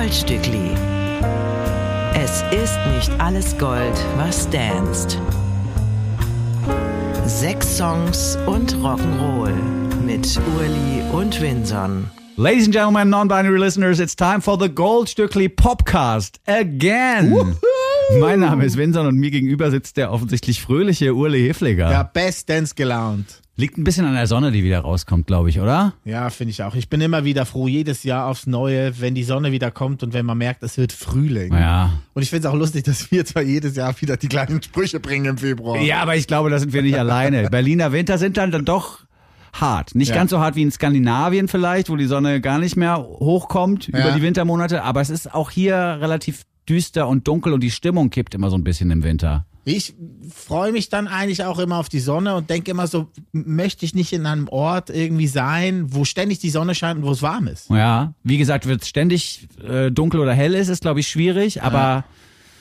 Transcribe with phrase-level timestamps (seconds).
[0.00, 0.70] Goldstückli.
[2.14, 5.18] Es ist nicht alles Gold, was danst.
[7.26, 9.52] Sechs Songs und Rock'n'Roll
[10.02, 12.10] mit Urli und Winson.
[12.38, 17.56] Ladies and gentlemen, non-binary listeners, it's time for the Goldstückli Popcast again.
[18.18, 21.90] Mein Name ist Winson und mir gegenüber sitzt der offensichtlich fröhliche Urli Hefliger.
[21.90, 23.42] Ja, bestens gelaunt.
[23.60, 25.92] Liegt ein bisschen an der Sonne, die wieder rauskommt, glaube ich, oder?
[26.06, 26.74] Ja, finde ich auch.
[26.74, 30.14] Ich bin immer wieder froh, jedes Jahr aufs Neue, wenn die Sonne wieder kommt und
[30.14, 31.52] wenn man merkt, es wird Frühling.
[31.52, 31.92] Ja.
[32.14, 34.98] Und ich finde es auch lustig, dass wir zwar jedes Jahr wieder die gleichen Sprüche
[34.98, 35.78] bringen im Februar.
[35.80, 37.48] Ja, aber ich glaube, da sind wir nicht alleine.
[37.50, 39.00] Berliner Winter sind dann, dann doch
[39.52, 39.94] hart.
[39.94, 40.14] Nicht Ja.
[40.14, 44.00] ganz so hart wie in Skandinavien vielleicht, wo die Sonne gar nicht mehr hochkommt Ja.
[44.00, 48.08] über die Wintermonate, aber es ist auch hier relativ düster und dunkel und die Stimmung
[48.10, 49.44] kippt immer so ein bisschen im Winter.
[49.64, 49.94] Ich
[50.34, 53.94] freue mich dann eigentlich auch immer auf die Sonne und denke immer so, möchte ich
[53.94, 57.46] nicht in einem Ort irgendwie sein, wo ständig die Sonne scheint und wo es warm
[57.46, 57.68] ist.
[57.68, 62.04] Ja, wie gesagt, wird ständig äh, dunkel oder hell ist, ist glaube ich schwierig, aber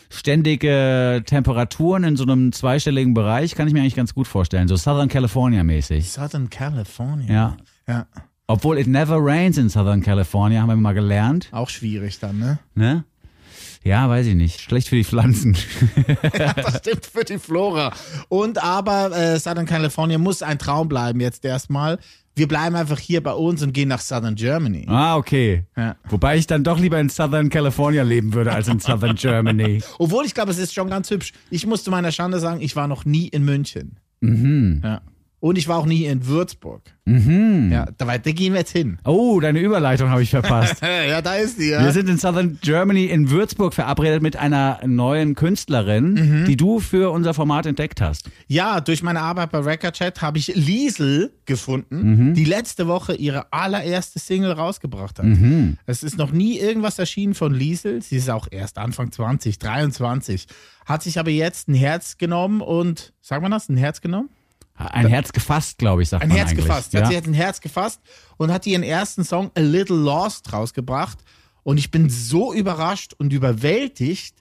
[0.10, 4.76] ständige Temperaturen in so einem zweistelligen Bereich kann ich mir eigentlich ganz gut vorstellen, so
[4.76, 6.10] Southern California mäßig.
[6.12, 7.32] Southern California.
[7.34, 7.58] Ja.
[7.88, 8.08] Ja,
[8.46, 12.60] Obwohl it never rains in Southern California, haben wir mal gelernt, auch schwierig dann, ne?
[12.76, 13.04] ne?
[13.84, 14.60] Ja, weiß ich nicht.
[14.60, 15.56] Schlecht für die Pflanzen.
[16.56, 17.94] Das stimmt für die Flora.
[18.28, 21.98] Und aber äh, Southern California muss ein Traum bleiben jetzt erstmal.
[22.36, 24.86] Wir bleiben einfach hier bei uns und gehen nach Southern Germany.
[24.88, 25.66] Ah, okay.
[25.76, 25.96] Ja.
[26.10, 29.82] Wobei ich dann doch lieber in Southern California leben würde als in Southern Germany.
[29.98, 31.34] Obwohl ich glaube, es ist schon ganz hübsch.
[31.50, 33.98] Ich muss zu meiner Schande sagen, ich war noch nie in München.
[34.22, 34.82] Mhm.
[34.84, 35.02] Ja.
[35.42, 36.82] Und ich war auch nie in Würzburg.
[37.06, 37.70] Mhm.
[37.72, 39.00] Ja, da, da gehen wir jetzt hin.
[39.06, 40.82] Oh, deine Überleitung habe ich verpasst.
[40.82, 41.92] ja, da ist die, Wir ja.
[41.92, 46.46] sind in Southern Germany in Würzburg verabredet mit einer neuen Künstlerin, Mhm.
[46.46, 48.30] die du für unser Format entdeckt hast.
[48.48, 52.34] Ja, durch meine Arbeit bei Record Chat habe ich Liesel gefunden, Mhm.
[52.34, 55.26] die letzte Woche ihre allererste Single rausgebracht hat.
[55.26, 55.78] Mhm.
[55.86, 58.02] Es ist noch nie irgendwas erschienen von Liesel.
[58.02, 60.48] Sie ist auch erst Anfang 20, 23.
[60.86, 64.30] Hat sich aber jetzt ein Herz genommen und, sagt man das, ein Herz genommen?
[64.80, 66.66] Ein Herz gefasst, glaube ich, sagt Ein man Herz eigentlich.
[66.66, 66.94] gefasst.
[66.94, 67.08] Hat Ja?
[67.08, 68.00] sie jetzt ein Herz gefasst
[68.38, 71.18] und hat ihren ersten Song A Little Lost rausgebracht.
[71.64, 74.36] Und ich bin so überrascht und überwältigt,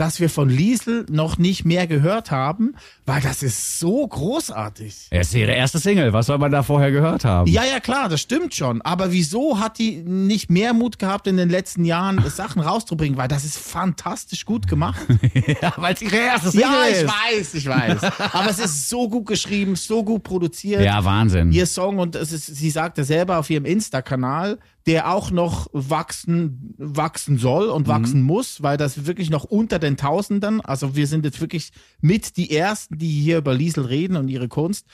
[0.00, 2.74] dass wir von Liesel noch nicht mehr gehört haben,
[3.04, 5.08] weil das ist so großartig.
[5.10, 6.14] Es ist ihre erste Single.
[6.14, 7.50] Was soll man da vorher gehört haben?
[7.50, 8.80] Ja, ja, klar, das stimmt schon.
[8.80, 13.18] Aber wieso hat die nicht mehr Mut gehabt, in den letzten Jahren Sachen rauszubringen?
[13.18, 15.00] Weil das ist fantastisch gut gemacht.
[15.60, 17.08] Ja, weil es ihre erste Single ja, ich ist.
[17.08, 18.02] weiß, ich weiß.
[18.32, 20.82] Aber es ist so gut geschrieben, so gut produziert.
[20.82, 21.52] Ja, Wahnsinn.
[21.52, 26.74] Ihr Song und es ist, sie sagte selber auf ihrem Insta-Kanal, der auch noch wachsen,
[26.78, 27.90] wachsen soll und Mhm.
[27.90, 31.70] wachsen muss, weil das wirklich noch unter den Tausenden, also wir sind jetzt wirklich
[32.00, 34.86] mit die Ersten, die hier über Liesel reden und ihre Kunst.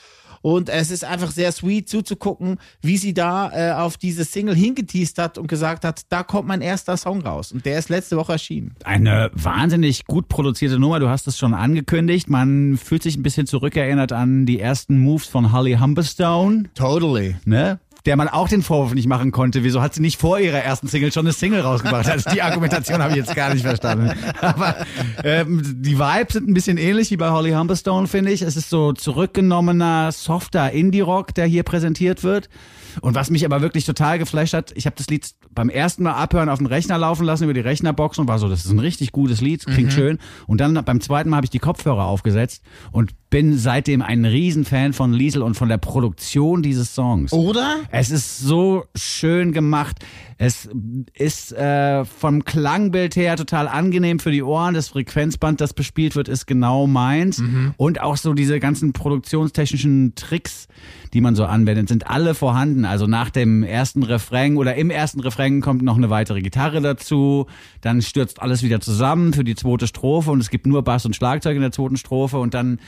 [0.42, 5.18] Und es ist einfach sehr sweet zuzugucken, wie sie da äh, auf diese Single hingeteased
[5.18, 7.50] hat und gesagt hat, da kommt mein erster Song raus.
[7.52, 8.74] Und der ist letzte Woche erschienen.
[8.84, 11.00] Eine wahnsinnig gut produzierte Nummer.
[11.00, 12.28] Du hast es schon angekündigt.
[12.28, 17.36] Man fühlt sich ein bisschen zurückerinnert an die ersten Moves von Holly Humberstone, Totally.
[17.44, 17.80] ne?
[18.06, 19.64] Der man auch den Vorwurf nicht machen konnte.
[19.64, 22.08] Wieso hat sie nicht vor ihrer ersten Single schon eine Single rausgebracht?
[22.08, 24.12] Also die Argumentation habe ich jetzt gar nicht verstanden.
[24.40, 24.76] Aber
[25.24, 28.42] ähm, die Vibes sind ein bisschen ähnlich wie bei Holly Humberstone, finde ich.
[28.42, 32.48] Es ist so zurückgenommener, softer Indie-Rock, der hier präsentiert wird.
[33.00, 36.12] Und was mich aber wirklich total geflasht hat, ich habe das Lied beim ersten Mal
[36.12, 38.78] abhören auf den Rechner laufen lassen über die Rechnerbox und war so, das ist ein
[38.78, 40.18] richtig gutes Lied, klingt schön.
[40.46, 42.62] Und dann beim zweiten Mal habe ich die Kopfhörer aufgesetzt
[42.92, 47.34] und bin seitdem ein Riesenfan von Liesel und von der Produktion dieses Songs.
[47.34, 47.80] Oder?
[47.90, 49.98] Es ist so schön gemacht.
[50.38, 50.70] Es
[51.12, 54.72] ist äh, vom Klangbild her total angenehm für die Ohren.
[54.72, 57.42] Das Frequenzband, das bespielt wird, ist genau meins.
[57.76, 60.66] Und auch so diese ganzen produktionstechnischen Tricks,
[61.12, 62.86] die man so anwendet, sind alle vorhanden.
[62.86, 67.48] Also nach dem ersten Refrain oder im ersten Refrain kommt noch eine weitere Gitarre dazu.
[67.82, 71.14] Dann stürzt alles wieder zusammen für die zweite Strophe und es gibt nur Bass und
[71.14, 72.78] Schlagzeug in der zweiten Strophe und dann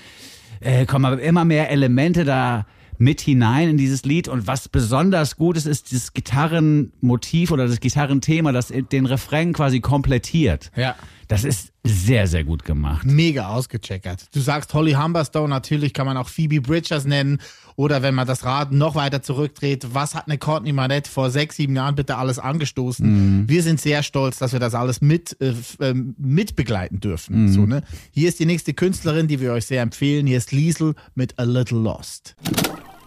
[0.60, 2.66] äh, kommen aber immer mehr Elemente da
[2.98, 7.78] mit hinein in dieses Lied und was besonders gut ist, ist dieses Gitarrenmotiv oder das
[7.78, 10.72] Gitarrenthema, das den Refrain quasi komplettiert.
[10.74, 10.96] Ja.
[11.28, 13.06] Das ist sehr, sehr gut gemacht.
[13.06, 14.26] mega ausgecheckert.
[14.34, 17.38] Du sagst Holly Humberstone, natürlich kann man auch Phoebe Bridgers nennen.
[17.78, 21.54] Oder wenn man das Rad noch weiter zurückdreht, was hat eine Courtney Manette vor sechs,
[21.54, 23.48] sieben Jahren bitte alles angestoßen?
[23.48, 27.46] Wir sind sehr stolz, dass wir das alles mit, äh, ähm, mitbegleiten dürfen.
[27.52, 27.84] So, ne?
[28.10, 30.26] Hier ist die nächste Künstlerin, die wir euch sehr empfehlen.
[30.26, 32.34] Hier ist Liesel mit A Little Lost.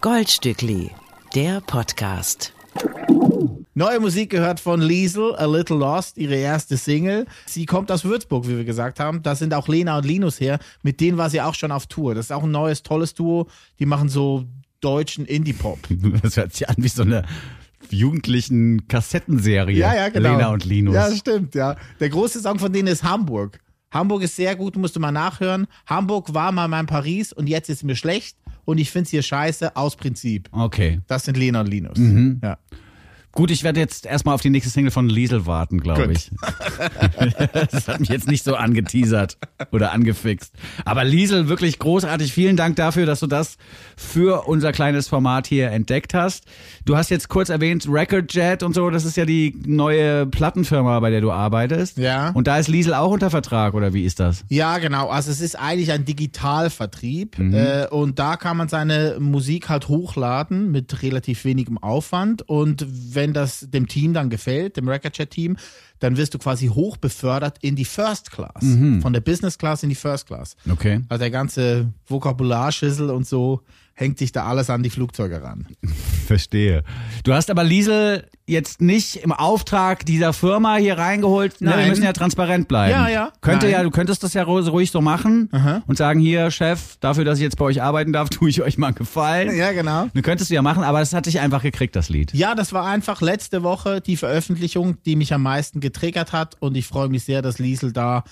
[0.00, 0.90] Goldstückli,
[1.34, 2.54] der Podcast.
[3.74, 7.24] Neue Musik gehört von Liesel, A Little Lost, ihre erste Single.
[7.46, 9.22] Sie kommt aus Würzburg, wie wir gesagt haben.
[9.22, 10.58] Da sind auch Lena und Linus her.
[10.82, 12.14] Mit denen war sie auch schon auf Tour.
[12.14, 13.48] Das ist auch ein neues, tolles Duo.
[13.78, 14.44] Die machen so
[14.80, 15.78] deutschen Indie-Pop.
[16.22, 17.24] Das hört sich an wie so eine
[17.88, 19.78] jugendlichen Kassettenserie.
[19.78, 20.32] Ja, ja, genau.
[20.32, 20.94] Lena und Linus.
[20.94, 21.76] Ja, stimmt, ja.
[21.98, 23.58] Der große Song von denen ist Hamburg.
[23.90, 25.66] Hamburg ist sehr gut, musst du mal nachhören.
[25.86, 29.76] Hamburg war mal mein Paris und jetzt ist mir schlecht und ich find's hier scheiße
[29.76, 30.48] aus Prinzip.
[30.52, 31.00] Okay.
[31.06, 31.98] Das sind Lena und Linus.
[31.98, 32.40] Mhm.
[32.42, 32.58] Ja.
[33.32, 36.30] Gut, ich werde jetzt erstmal auf die nächste Single von Liesel warten, glaube ich.
[37.52, 39.38] das hat mich jetzt nicht so angeteasert
[39.70, 40.52] oder angefixt.
[40.84, 42.32] Aber Liesel, wirklich großartig.
[42.32, 43.56] Vielen Dank dafür, dass du das
[43.96, 46.44] für unser kleines Format hier entdeckt hast.
[46.84, 48.90] Du hast jetzt kurz erwähnt Record Jet und so.
[48.90, 51.96] Das ist ja die neue Plattenfirma, bei der du arbeitest.
[51.98, 52.30] Ja.
[52.30, 54.44] Und da ist Liesel auch unter Vertrag, oder wie ist das?
[54.48, 55.08] Ja, genau.
[55.08, 57.54] Also es ist eigentlich ein Digitalvertrieb Mhm.
[57.54, 63.21] äh, und da kann man seine Musik halt hochladen mit relativ wenigem Aufwand und wenn
[63.32, 65.56] das dem Team dann gefällt, dem Record Chat Team,
[66.00, 69.00] dann wirst du quasi hoch befördert in die First Class, Mhm.
[69.02, 70.56] von der Business Class in die First Class.
[70.70, 71.00] Okay.
[71.08, 73.60] Also der ganze Vokabularschüssel und so
[74.02, 75.66] hängt sich da alles an die Flugzeuge ran.
[76.26, 76.82] Verstehe.
[77.24, 81.60] Du hast aber Liesel jetzt nicht im Auftrag dieser Firma hier reingeholt.
[81.60, 81.88] Ne, wir Nein.
[81.88, 82.90] müssen ja transparent bleiben.
[82.92, 83.32] Ja, ja.
[83.40, 83.72] Könnte Nein.
[83.74, 85.48] ja, du könntest das ja ru- ruhig so machen
[85.86, 88.76] und sagen, hier, Chef, dafür, dass ich jetzt bei euch arbeiten darf, tue ich euch
[88.78, 89.56] mal einen Gefallen.
[89.56, 90.08] Ja, genau.
[90.12, 92.34] Du könntest du ja machen, aber das hat dich einfach gekriegt, das Lied.
[92.34, 96.76] Ja, das war einfach letzte Woche die Veröffentlichung, die mich am meisten getriggert hat und
[96.76, 98.24] ich freue mich sehr, dass Liesel da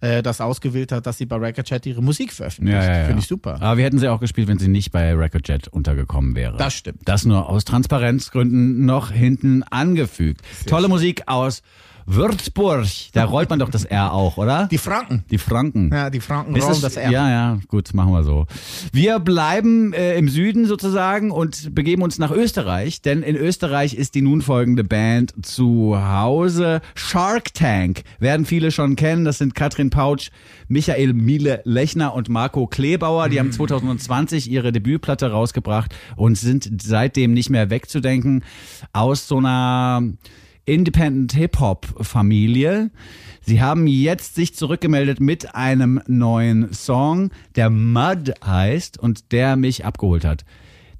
[0.00, 2.76] äh, das ausgewählt hat, dass sie bei Record Chat ihre Musik veröffentlicht.
[2.76, 3.04] Ja, ja, ja.
[3.06, 3.60] Finde ich super.
[3.60, 6.56] Aber wir hätten sie auch gespielt, wenn sie nicht bei Record Jet untergekommen wäre.
[6.56, 7.00] Das stimmt.
[7.04, 10.42] Das nur aus Transparenzgründen noch hinten angefügt.
[10.66, 11.62] Tolle Musik aus
[12.10, 12.86] Würzburg.
[13.12, 14.66] Da rollt man doch das R auch, oder?
[14.70, 15.24] Die Franken.
[15.30, 15.90] Die Franken.
[15.92, 17.10] Ja, die Franken rollen es- das R.
[17.10, 18.46] Ja, ja, gut, machen wir so.
[18.92, 24.14] Wir bleiben äh, im Süden sozusagen und begeben uns nach Österreich, denn in Österreich ist
[24.14, 26.80] die nun folgende Band zu Hause.
[26.94, 29.24] Shark Tank werden viele schon kennen.
[29.24, 30.30] Das sind Katrin Pautsch,
[30.68, 33.28] Michael Miele Lechner und Marco Kleebauer.
[33.28, 38.44] Die haben 2020 ihre Debütplatte rausgebracht und sind seitdem nicht mehr wegzudenken
[38.92, 40.02] aus so einer
[40.68, 42.90] Independent Hip-Hop-Familie.
[43.40, 49.86] Sie haben jetzt sich zurückgemeldet mit einem neuen Song, der Mud heißt und der mich
[49.86, 50.44] abgeholt hat.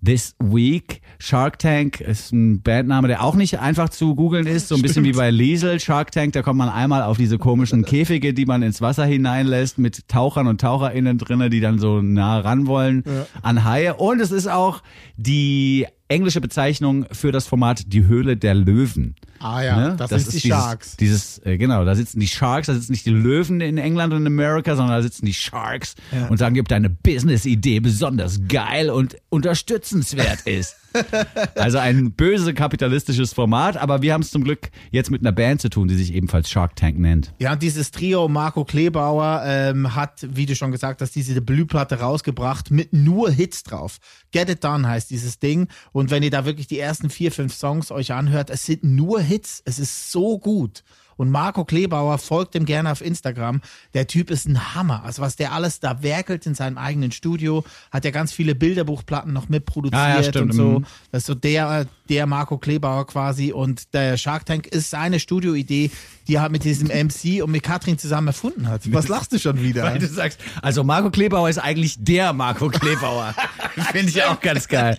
[0.03, 1.03] This Week.
[1.19, 4.69] Shark Tank ist ein Bandname, der auch nicht einfach zu googeln ist.
[4.69, 5.81] So ein bisschen wie bei Liesel.
[5.81, 9.79] Shark Tank, da kommt man einmal auf diese komischen Käfige, die man ins Wasser hineinlässt,
[9.79, 13.03] mit Tauchern und TaucherInnen drinne, die dann so nah ran wollen
[13.43, 13.95] an Haie.
[13.95, 14.83] Und es ist auch
[15.17, 19.15] die englische Bezeichnung für das Format Die Höhle der Löwen.
[19.41, 19.97] Ah ja, Ne?
[19.97, 20.97] das, sind die dieses, Sharks.
[20.97, 24.23] Dieses, äh, genau, da sitzen die Sharks, da sitzen nicht die Löwen in England und
[24.23, 25.95] in Amerika, sondern da sitzen die Sharks
[26.29, 30.77] und sagen, ob deine Business-Idee besonders geil und unterstützenswert ist.
[31.55, 35.61] also ein böse kapitalistisches Format, aber wir haben es zum Glück jetzt mit einer Band
[35.61, 37.35] zu tun, die sich ebenfalls Shark Tank nennt.
[37.39, 42.01] Ja, und dieses Trio Marco Kleebauer ähm, hat, wie du schon gesagt hast, diese Debütplatte
[42.01, 43.99] rausgebracht mit nur Hits drauf.
[44.33, 45.69] Get It Done heißt dieses Ding.
[45.93, 49.21] Und wenn ihr da wirklich die ersten vier, fünf Songs euch anhört, es sind nur
[49.21, 49.63] Hits.
[49.65, 50.85] Es ist so gut.
[51.19, 53.61] Und Marco Kleebauer folgt dem gerne auf Instagram.
[53.93, 55.03] Der Typ ist ein Hammer.
[55.05, 59.33] Also was der alles da werkelt in seinem eigenen Studio, hat ja ganz viele Bilderbuchplatten
[59.35, 60.53] noch mitproduziert Ah, ja, stimmt.
[60.53, 60.79] und so.
[60.79, 60.87] Mhm.
[61.13, 63.53] Das ist so der, der Marco Kleebauer quasi.
[63.53, 65.91] Und der Shark Tank ist seine Studioidee,
[66.27, 68.91] die er halt mit diesem MC und mit Katrin zusammen erfunden hat.
[68.93, 69.83] Was lachst du schon wieder?
[69.83, 73.35] Weil du sagst, also Marco Kleebauer ist eigentlich der Marco Kleebauer.
[73.93, 74.97] Finde ich auch ganz geil.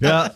[0.00, 0.30] Ja.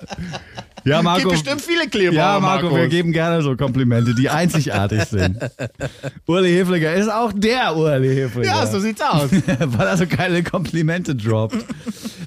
[0.84, 1.28] Ja, Es Marco.
[1.28, 2.14] gibt bestimmt viele Kleebauer.
[2.16, 2.80] Ja, Marco, Markus.
[2.80, 5.38] wir geben gerne so Komplimente, die einzigartig sind.
[6.26, 8.48] Uli Hefliger ist auch der Uli Hefliger.
[8.48, 9.30] Ja, so sieht's aus.
[9.58, 11.56] weil er so geile Komplimente droppt.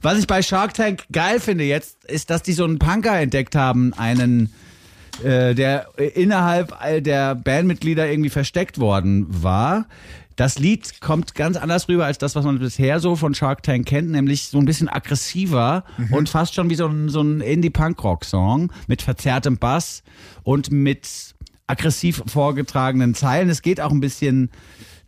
[0.02, 3.56] Was ich bei Shark Tank geil finde jetzt, ist, dass die so einen Punker entdeckt
[3.56, 4.54] haben, einen,
[5.24, 9.88] äh, der innerhalb all der Bandmitglieder irgendwie versteckt worden war.
[10.36, 13.88] Das Lied kommt ganz anders rüber als das, was man bisher so von Shark Tank
[13.88, 18.70] kennt, nämlich so ein bisschen aggressiver und fast schon wie so ein, so ein Indie-Punk-Rock-Song
[18.88, 20.04] mit verzerrtem Bass
[20.44, 21.08] und mit
[21.68, 23.50] aggressiv vorgetragenen Zeilen.
[23.50, 24.50] Es geht auch ein bisschen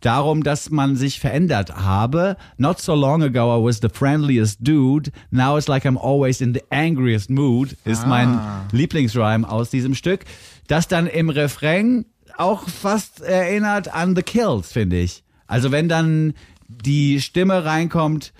[0.00, 2.36] darum, dass man sich verändert habe.
[2.56, 5.10] Not so long ago I was the friendliest dude.
[5.30, 7.76] Now it's like I'm always in the angriest mood.
[7.84, 8.38] Ist mein
[8.72, 10.24] Lieblingsrhyme aus diesem Stück.
[10.66, 12.04] Das dann im Refrain
[12.36, 15.24] auch fast erinnert an The Kills, finde ich.
[15.46, 16.34] Also wenn dann
[16.68, 18.32] die Stimme reinkommt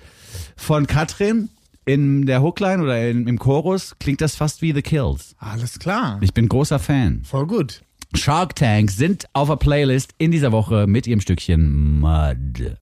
[0.56, 1.48] von Katrin
[1.84, 5.34] in der Hookline oder in, im Chorus, klingt das fast wie The Kills.
[5.38, 6.18] Alles klar.
[6.20, 7.22] Ich bin großer Fan.
[7.24, 7.82] Voll gut.
[8.14, 12.76] Shark Tank sind auf der Playlist in dieser Woche mit ihrem Stückchen Mud.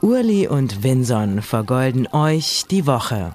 [0.00, 3.34] Urli und Vinson vergolden euch die Woche.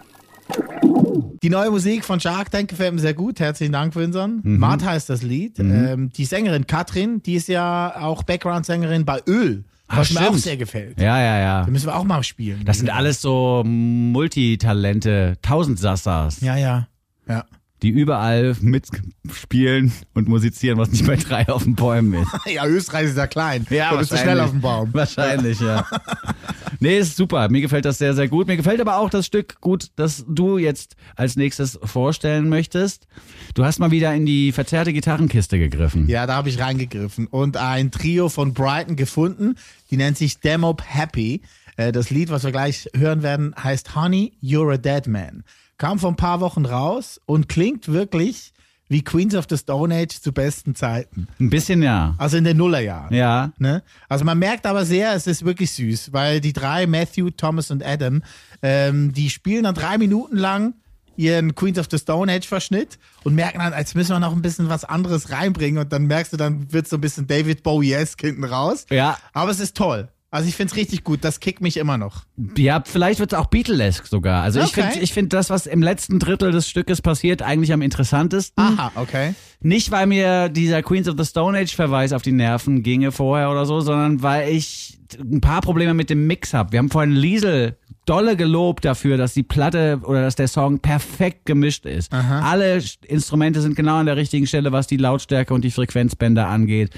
[1.42, 3.40] Die neue Musik von Shark Tank gefällt mir sehr gut.
[3.40, 4.44] Herzlichen Dank, Vincent.
[4.46, 4.60] Mhm.
[4.60, 5.60] Mart heißt das Lied.
[5.60, 9.64] Ähm, die Sängerin Katrin, die ist ja auch Background-Sängerin bei Öl.
[9.88, 11.00] Was mir auch sehr gefällt.
[11.00, 11.66] Ja, ja, ja.
[11.66, 12.62] Da müssen wir auch mal spielen.
[12.64, 16.42] Das sind alles so Multitalente, Tausendsassas.
[16.42, 16.88] ja, ja.
[17.28, 17.46] Ja.
[17.82, 22.30] Die überall mitspielen und musizieren, was nicht bei drei auf den Bäumen ist.
[22.54, 23.66] Ja, Österreich ist ja klein.
[23.70, 24.90] Ja, da bist du schnell auf dem Baum.
[24.94, 25.86] Wahrscheinlich, ja.
[26.82, 27.50] Nee, ist super.
[27.50, 28.48] Mir gefällt das sehr, sehr gut.
[28.48, 33.06] Mir gefällt aber auch das Stück gut, das du jetzt als nächstes vorstellen möchtest.
[33.54, 36.08] Du hast mal wieder in die verzerrte Gitarrenkiste gegriffen.
[36.08, 39.56] Ja, da habe ich reingegriffen und ein Trio von Brighton gefunden.
[39.92, 41.42] Die nennt sich Demop Happy.
[41.76, 45.44] Äh, Das Lied, was wir gleich hören werden, heißt Honey, You're a Dead Man.
[45.80, 48.54] Kam vor ein paar Wochen raus und klingt wirklich
[48.90, 51.28] wie Queens of the Stone Age zu besten Zeiten.
[51.40, 52.16] Ein bisschen ja.
[52.18, 53.16] Also in den Nullerjahren.
[53.16, 53.54] Ja.
[53.60, 53.82] Ne?
[54.10, 57.84] Also man merkt aber sehr, es ist wirklich süß, weil die drei, Matthew, Thomas und
[57.86, 58.24] Adam,
[58.62, 60.74] ähm, die spielen dann drei Minuten lang
[61.16, 64.42] ihren Queens of the Stone Age Verschnitt und merken dann, als müssen wir noch ein
[64.42, 68.28] bisschen was anderes reinbringen und dann merkst du, dann wird so ein bisschen David Bowie-esque
[68.28, 68.86] hinten raus.
[68.90, 69.18] Ja.
[69.34, 70.10] Aber es ist toll.
[70.32, 72.24] Also ich find's richtig gut, das kickt mich immer noch.
[72.56, 74.44] Ja, vielleicht wird es auch Beatlesque sogar.
[74.44, 74.84] Also ich Okay.
[74.84, 78.64] finde ich find das, was im letzten Drittel des Stückes passiert, eigentlich am interessantesten.
[78.64, 79.34] Aha, okay.
[79.62, 83.50] Nicht, weil mir dieser Queens of the Stone Age Verweis auf die Nerven ginge vorher
[83.50, 86.72] oder so, sondern weil ich ein paar Probleme mit dem Mix habe.
[86.74, 87.78] Wir haben vorhin Liesel
[88.10, 92.12] dolle gelobt dafür, dass die Platte oder dass der Song perfekt gemischt ist.
[92.44, 96.48] Alle Sch- Instrumente sind genau an der richtigen Stelle, was die Lautstärke und die Frequenzbänder
[96.48, 96.90] angeht.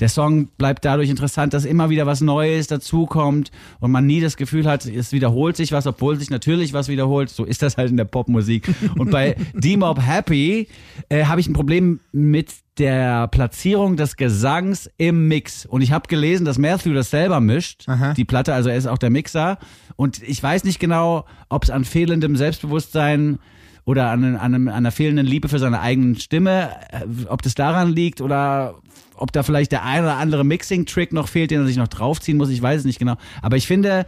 [0.00, 4.36] Der Song bleibt dadurch interessant, dass immer wieder was Neues dazukommt und man nie das
[4.36, 7.30] Gefühl hat, es wiederholt sich was, obwohl sich natürlich was wiederholt.
[7.30, 8.68] So ist das halt in der Popmusik.
[8.98, 10.68] Und bei D-Mob Happy
[11.08, 15.66] äh, habe ich ein Problem mit der Platzierung des Gesangs im Mix.
[15.66, 18.98] Und ich habe gelesen, dass Matthew das selber mischt, die Platte, also er ist auch
[18.98, 19.58] der Mixer.
[19.96, 23.38] Und ich weiß nicht genau, ob es an fehlendem Selbstbewusstsein
[23.84, 27.90] oder an, an, an einer fehlenden Liebe für seine eigenen Stimme, äh, ob das daran
[27.90, 28.74] liegt oder
[29.14, 32.36] ob da vielleicht der ein oder andere Mixing-Trick noch fehlt, den er sich noch draufziehen
[32.36, 32.50] muss.
[32.50, 33.16] Ich weiß es nicht genau.
[33.40, 34.04] Aber ich finde,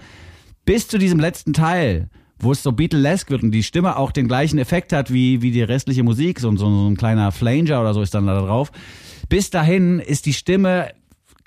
[0.66, 2.10] bis zu diesem letzten Teil,
[2.40, 5.50] wo es so Beatlesque wird und die Stimme auch den gleichen Effekt hat wie, wie
[5.50, 8.72] die restliche Musik, so, so, so ein kleiner Flanger oder so ist dann da drauf.
[9.28, 10.90] Bis dahin ist die Stimme,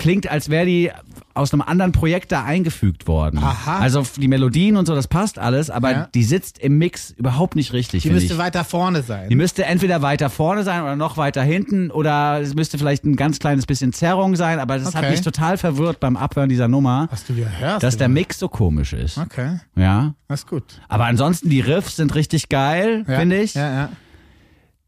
[0.04, 0.92] klingt, als wäre die
[1.34, 3.40] aus einem anderen Projekt da eingefügt worden.
[3.40, 3.80] Aha.
[3.80, 6.10] Also die Melodien und so, das passt alles, aber Ja.
[6.14, 8.04] die sitzt im Mix überhaupt nicht richtig.
[8.04, 8.38] Die müsste ich.
[8.40, 9.30] weiter vorne sein.
[9.30, 13.16] Die müsste entweder weiter vorne sein oder noch weiter hinten oder es müsste vielleicht ein
[13.16, 15.10] ganz kleines bisschen Zerrung sein, aber das hat Okay.
[15.12, 17.82] mich total verwirrt beim Abhören dieser Nummer, Was du hörst.
[17.82, 18.10] dass der.
[18.10, 19.18] Mix so komisch ist.
[19.18, 20.14] Okay, Ja.
[20.28, 20.64] das ist gut.
[20.88, 23.56] Aber ansonsten, die Riffs sind richtig geil, Ja, finde ich.
[23.56, 23.90] Ja, ja.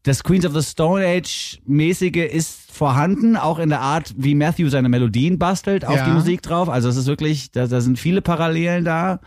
[0.06, 4.68] Das Queens of the Stone Age mäßige ist vorhanden, auch in der Art, wie Matthew
[4.68, 6.04] seine Melodien bastelt auf Ja.
[6.04, 6.68] die Musik drauf.
[6.68, 9.18] Also es ist wirklich, da, da sind viele Parallelen da.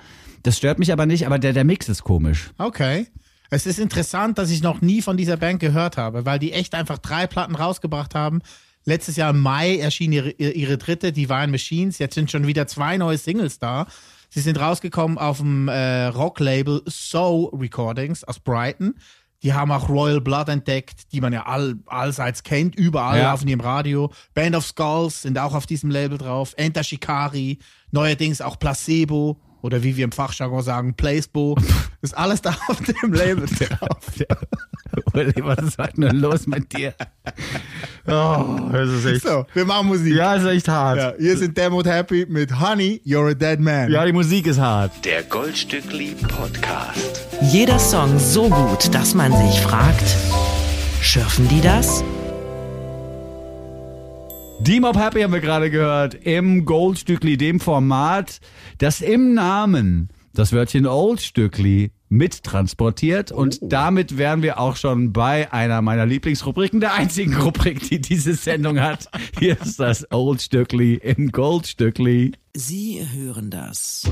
[0.42, 2.52] Das stört mich aber nicht, aber der, der Mix ist komisch.
[2.58, 3.08] Okay.
[3.50, 6.74] Es ist interessant, dass ich noch nie von dieser Band gehört habe, weil die echt
[6.74, 8.40] einfach drei Platten rausgebracht haben.
[8.86, 11.98] Letztes Jahr im Mai erschien ihre, ihre dritte, Divine Machines.
[12.00, 13.86] Jetzt sind schon wieder zwei neue Singles da.
[14.30, 18.96] Sie sind rausgekommen auf dem äh, Rocklabel So Recordings aus Brighton.
[19.43, 22.75] Die haben auch Royal Blood entdeckt, die man ja all, allseits kennt.
[22.75, 23.31] Überall Ja.
[23.31, 24.12] laufen die im Radio.
[24.34, 26.53] Band of Skulls sind auch auf diesem Label drauf.
[26.58, 27.60] Enter Shikari.
[27.91, 29.39] Neuerdings auch Placebo.
[29.62, 31.58] Oder wie wir im Fachjargon sagen, Placebo.
[32.01, 33.98] Ist alles da auf dem Label drauf.
[35.13, 36.93] Uli, was ist heute nur los mit dir?
[38.08, 39.22] Oh, das ist echt.
[39.22, 40.15] So, wir machen Musik.
[40.15, 40.98] Ja, ist echt hart.
[40.98, 43.91] Ja, hier sind Demot Happy mit Honey, You're a Dead Man.
[43.91, 45.05] Ja, die Musik ist hart.
[45.05, 47.27] Der Goldstückli Podcast.
[47.41, 50.03] Jeder Song so gut, dass man sich fragt,
[51.01, 52.03] schürfen die das?
[54.60, 58.41] Die Mob Happy haben wir gerade gehört im Goldstückli, dem Format,
[58.77, 63.31] das im Namen das Wörtchen Oldstückli mittransportiert.
[63.31, 68.36] Und damit wären wir auch schon bei einer meiner Lieblingsrubriken, der einzigen Rubrik, die diese
[68.36, 69.10] Sendung hat.
[69.39, 72.34] Hier ist das Oldstückli im Goldstückli.
[72.53, 74.03] Sie hören das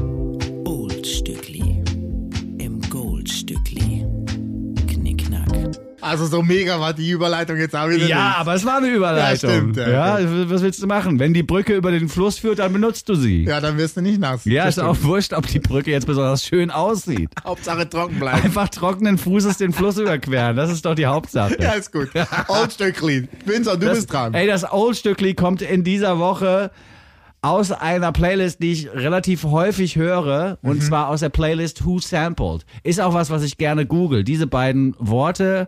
[0.63, 1.83] Oldstückli
[3.27, 4.05] Goldstückli.
[4.87, 5.49] Knickknack.
[5.99, 8.37] Also so mega war die Überleitung jetzt auch wieder Ja, nicht.
[8.39, 9.49] aber es war eine Überleitung.
[9.49, 10.17] Ja, stimmt, ja.
[10.17, 11.19] ja, was willst du machen?
[11.19, 13.43] Wenn die Brücke über den Fluss führt, dann benutzt du sie.
[13.43, 14.45] Ja, dann wirst du nicht nass.
[14.45, 17.29] Ja, Das ist auch wurscht, ob die Brücke jetzt besonders schön aussieht.
[17.43, 18.43] Hauptsache trocken bleiben.
[18.43, 21.57] Einfach trockenen Fußes den Fluss überqueren, das ist doch die Hauptsache.
[21.61, 22.07] Ja, ist gut.
[22.47, 23.27] Old Stöckli.
[23.45, 24.33] Vincent, du das, bist dran.
[24.35, 26.71] Ey, das Oldstückli kommt in dieser Woche
[27.41, 30.69] aus einer Playlist, die ich relativ häufig höre, Mhm.
[30.69, 32.65] und zwar aus der Playlist Who Sampled.
[32.83, 34.23] Ist auch was, was ich gerne google.
[34.23, 35.67] Diese beiden Worte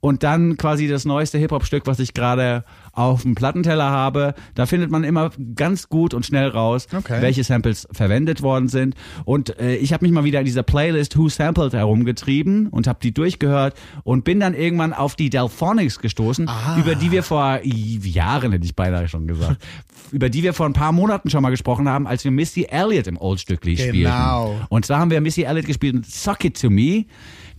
[0.00, 4.34] und dann quasi das neueste Hip-Hop-Stück, was ich gerade auf dem Plattenteller habe.
[4.54, 7.20] Da findet man immer ganz gut und schnell raus, Okay.
[7.22, 8.94] welche Samples verwendet worden sind.
[9.24, 12.98] Und äh, ich habe mich mal wieder in dieser Playlist Who Sampled herumgetrieben und habe
[13.02, 18.52] die durchgehört und bin dann irgendwann auf die Delphonics gestoßen, über die wir vor Jahren,
[18.52, 19.62] hätte ich beinahe schon gesagt,
[20.12, 23.06] über die wir vor ein paar Monaten schon mal gesprochen haben, als wir Missy Elliott
[23.06, 24.46] im Old Stückli Genau.
[24.48, 24.66] spielten.
[24.68, 27.04] Und zwar haben wir Missy Elliott gespielt Suck It To Me.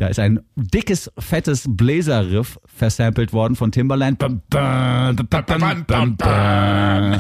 [0.02, 3.70] Da ist ein dickes, fettes Bläserriff versampelt worden von
[6.18, 7.20] bam.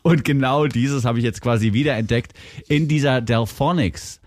[0.00, 2.32] Und genau dieses habe ich jetzt quasi wiederentdeckt
[2.68, 4.19] in dieser Delphonics.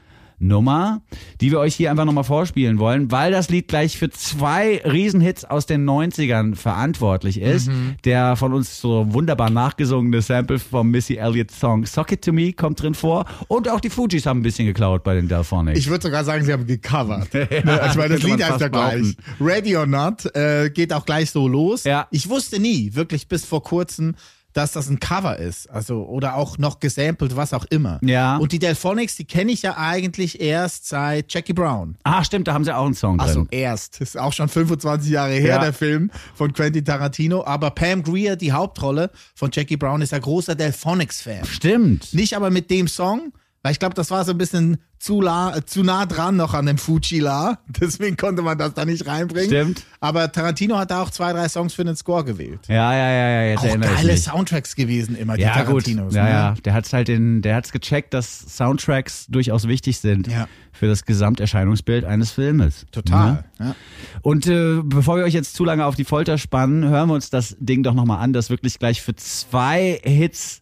[0.47, 1.01] Nummer,
[1.41, 5.45] die wir euch hier einfach nochmal vorspielen wollen, weil das Lied gleich für zwei Riesenhits
[5.45, 7.69] aus den 90ern verantwortlich ist.
[8.03, 12.53] Der von uns so wunderbar nachgesungene Sample vom Missy Elliott Song Sock It To Me
[12.53, 15.79] kommt drin vor und auch die Fujis haben ein bisschen geklaut bei den Delphonics.
[15.79, 17.29] Ich würde sogar sagen, sie haben gecovert.
[17.63, 19.15] Ne, ich meine, das Lied heißt ja gleich.
[19.39, 21.83] Ready or Not äh, geht auch gleich so los.
[21.83, 22.07] Ja.
[22.11, 24.15] Ich wusste nie, wirklich bis vor kurzem,
[24.53, 25.69] dass das ein Cover ist.
[25.69, 27.99] Also, oder auch noch gesampelt, was auch immer.
[28.01, 28.37] Ja.
[28.37, 31.95] Und die Delphonics, die kenne ich ja eigentlich erst seit Jackie Brown.
[32.03, 33.27] ah, stimmt, da haben sie auch einen Song drin.
[33.27, 33.99] Also erst.
[34.01, 35.59] Das ist auch schon 25 Jahre her, Ja.
[35.59, 37.43] der Film von Quentin Tarantino.
[37.45, 41.45] Aber Pam Grier, die Hauptrolle von Jackie Brown, ist ein großer Delphonics-Fan.
[41.45, 42.13] Stimmt.
[42.13, 43.33] Nicht aber mit dem Song,
[43.63, 46.65] weil ich glaube, das war so ein bisschen zu, la, zu nah dran noch an
[46.65, 47.59] dem Fuji-La.
[47.67, 49.49] Deswegen konnte man das da nicht reinbringen.
[49.49, 49.83] Stimmt.
[50.01, 52.59] Aber Tarantino hat da auch zwei, drei Songs für den Score gewählt.
[52.67, 54.17] Ja, ja, ja, ja, jetzt Auch geile.
[54.17, 55.85] Soundtracks gewesen immer, die Ja, gut.
[55.85, 56.13] Tarantinos.
[56.13, 56.29] Ja, ne?
[56.29, 56.53] ja.
[56.65, 60.47] Der hat's halt den, der hat's gecheckt, dass Soundtracks durchaus wichtig sind Ja.
[60.73, 62.85] für das Gesamterscheinungsbild eines Filmes.
[62.91, 63.45] Total.
[63.59, 63.65] Ne?
[63.67, 63.75] Ja.
[64.21, 67.29] Und äh, bevor wir euch jetzt zu lange auf die Folter spannen, hören wir uns
[67.29, 70.61] das Ding doch nochmal an, das wirklich gleich für zwei Hits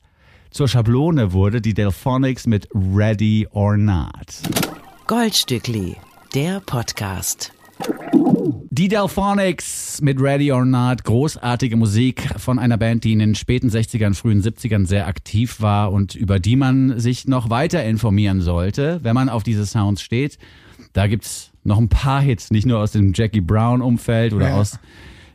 [0.51, 4.11] zur Schablone wurde, die Delphonics mit Ready or Not.
[5.07, 5.95] Goldstückli,
[6.35, 7.53] der Podcast.
[8.69, 13.69] Die Delphonics mit Ready or Not, großartige Musik von einer Band, die in den späten
[13.69, 18.99] 60ern, frühen 70ern sehr aktiv war und über die man sich noch weiter informieren sollte,
[19.03, 20.37] wenn man auf diese Sounds steht.
[20.93, 24.55] Da gibt's noch ein paar Hits, nicht nur aus dem Jackie Brown Umfeld oder Ja.
[24.57, 24.79] aus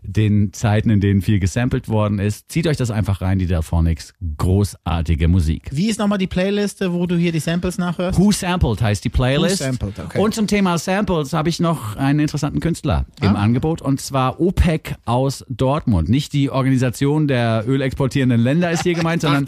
[0.07, 2.51] den Zeiten, in denen viel gesampelt worden ist.
[2.51, 4.15] Zieht euch das einfach rein, die Delphonics.
[4.37, 5.69] Großartige Musik.
[5.73, 8.19] Wie ist nochmal die Playliste, wo du hier die Samples nachhörst?
[8.19, 9.61] Who Sampled heißt die Playlist.
[9.61, 10.19] Who Sampled, okay.
[10.21, 13.41] Und zum Thema Samples habe ich noch einen interessanten Künstler im Ah.
[13.43, 16.09] Angebot und zwar OPEC aus Dortmund.
[16.09, 19.45] Nicht die Organisation der ölexportierenden Länder ist hier gemeint, sondern.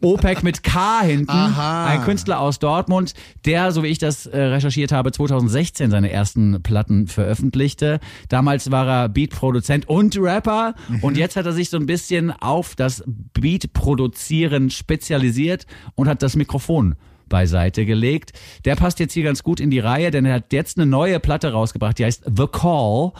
[0.00, 1.30] OPEC mit K hinten.
[1.30, 1.86] Aha.
[1.86, 3.14] Ein Künstler aus Dortmund,
[3.46, 8.00] der, so wie ich das äh, recherchiert habe, 2016 seine ersten Platten veröffentlichte.
[8.28, 10.74] Damals war er Beatproduzent und Rapper.
[11.00, 16.36] Und jetzt hat er sich so ein bisschen auf das Beat-Produzieren spezialisiert und hat das
[16.36, 16.94] Mikrofon
[17.28, 18.32] beiseite gelegt.
[18.66, 21.18] Der passt jetzt hier ganz gut in die Reihe, denn er hat jetzt eine neue
[21.18, 23.12] Platte rausgebracht, die heißt The Call.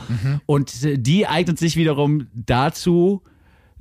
[0.47, 3.23] Und äh, die eignet sich wiederum dazu,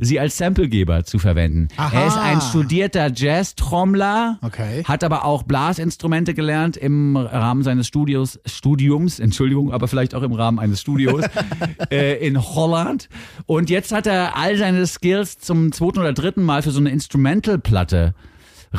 [0.04, 1.68] sie als Samplegeber zu verwenden.
[1.78, 1.96] Aha.
[2.02, 4.84] Er ist ein studierter Jazz-Trommler, Okay.
[4.84, 10.34] hat aber auch Blasinstrumente gelernt im Rahmen seines Studios, Studiums, Entschuldigung, aber vielleicht auch im
[10.34, 11.24] Rahmen eines Studios
[11.92, 13.10] äh, in Holland.
[13.46, 16.90] Und jetzt hat er all seine Skills zum zweiten oder dritten Mal für so eine
[16.90, 18.16] Instrumental-Platte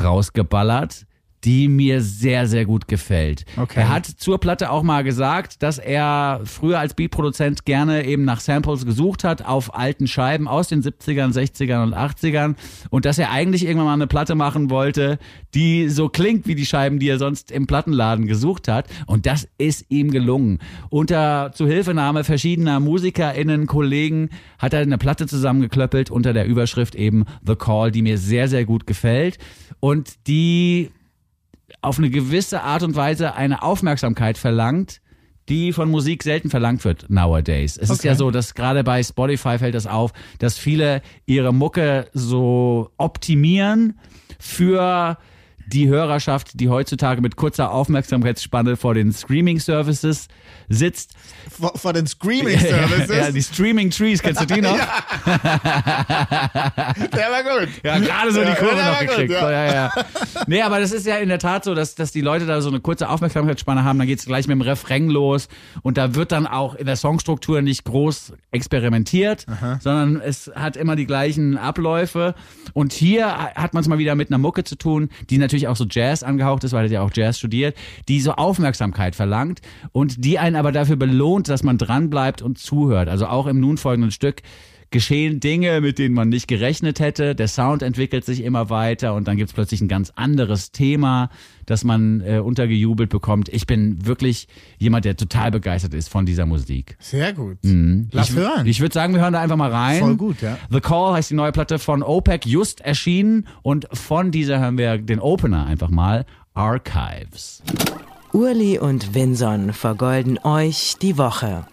[0.03, 1.07] rausgeballert
[1.45, 3.45] die mir sehr, sehr gut gefällt.
[3.57, 3.81] Okay.
[3.81, 8.41] Er hat zur Platte auch mal gesagt, dass er früher als Beatproduzent gerne eben nach
[8.41, 12.55] Samples gesucht hat auf alten Scheiben aus den 70ern, 60ern und 80ern
[12.91, 15.19] und dass er eigentlich irgendwann mal eine Platte machen wollte,
[15.55, 19.49] die so klingt wie die Scheiben, die er sonst im Plattenladen gesucht hat und das
[19.59, 20.61] ist ihm gelungen.
[20.91, 27.57] Unter Zuhilfenahme verschiedener MusikerInnen, Kollegen hat er eine Platte zusammengeklöppelt unter der Überschrift eben The
[27.57, 29.39] Call, die mir sehr, sehr gut gefällt
[29.81, 30.91] und die
[31.81, 35.01] auf eine gewisse Art und Weise eine Aufmerksamkeit verlangt,
[35.49, 37.77] die von Musik selten verlangt wird nowadays.
[37.77, 38.09] Es ist Okay.
[38.09, 43.99] ja so, dass gerade bei Spotify fällt es auf, dass viele ihre Mucke so optimieren
[44.39, 45.19] für
[45.73, 50.29] die Hörerschaft, die heutzutage mit kurzer Aufmerksamkeitsspanne vor den Streaming-Services
[50.69, 51.13] sitzt.
[51.51, 53.17] Vor, vor den Screaming Services.
[53.17, 54.77] ja, die Streaming-Trees, kennst du die noch?
[55.27, 55.35] der
[57.31, 57.69] war gut.
[57.83, 59.33] Ja, gerade so die Ja, Kurve der noch gut, gekriegt.
[59.33, 59.51] ja.
[59.51, 59.93] Ja, ja.
[60.47, 62.69] Nee, aber das ist ja in der Tat so, dass, dass die Leute da so
[62.69, 65.49] eine kurze Aufmerksamkeitsspanne haben, dann geht's gleich mit dem Refrain los
[65.83, 69.47] und da wird dann auch in der Songstruktur nicht groß experimentiert,
[69.81, 72.35] sondern es hat immer die gleichen Abläufe
[72.73, 75.77] und hier hat man es mal wieder mit einer Mucke zu tun, die natürlich auch
[75.77, 77.77] so Jazz angehaucht ist, weil er ja auch Jazz studiert,
[78.09, 79.61] die so Aufmerksamkeit verlangt
[79.93, 83.09] und die einen aber dafür belohnt, dass man dranbleibt und zuhört.
[83.09, 84.43] Also auch im nun folgenden Stück
[84.93, 87.35] geschehen Dinge, mit denen man nicht gerechnet hätte.
[87.35, 91.31] Der Sound entwickelt sich immer weiter und dann gibt's plötzlich ein ganz anderes Thema,
[91.67, 93.49] das man äh, untergejubelt bekommt.
[93.49, 94.47] Ich bin wirklich
[94.79, 96.97] jemand, der total begeistert ist von dieser Musik.
[97.01, 97.59] Sehr gut.
[97.63, 98.09] Lass Mhm.
[98.13, 98.67] ich, hören.
[98.67, 100.01] Ich würde sagen, wir hören da einfach mal rein.
[100.01, 100.59] Voll gut, ja.
[100.71, 103.47] The Call heißt die neue Platte von OPEC, just erschienen.
[103.63, 106.27] Und von dieser hören wir den Opener einfach mal.
[106.55, 107.63] Archives.
[108.35, 111.67] Urli und Vinson vergolden euch die Woche.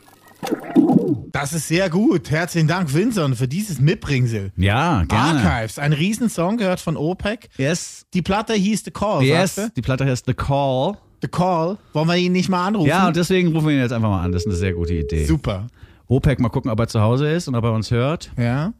[1.31, 2.31] Das ist sehr gut.
[2.31, 4.51] Herzlichen Dank, Vincent, für dieses Mitbringsel.
[4.57, 5.39] Ja, gerne.
[5.41, 7.49] Archives, ein Riesensong gehört von OPEC.
[7.57, 8.05] Yes.
[8.15, 9.55] Die Platte hieß The Call, Yes.
[9.55, 10.93] sagst Die Platte heißt The Call.
[10.93, 10.97] du?
[11.21, 11.77] The Call.
[11.93, 12.87] Wollen wir ihn nicht mal anrufen?
[12.89, 14.31] Ja, und deswegen rufen wir ihn jetzt einfach mal an.
[14.31, 15.25] Das ist eine sehr gute Idee.
[15.25, 15.67] Super.
[16.07, 18.31] OPEC, mal gucken, ob er zu Hause ist und ob er uns hört.
[18.37, 18.73] Ja.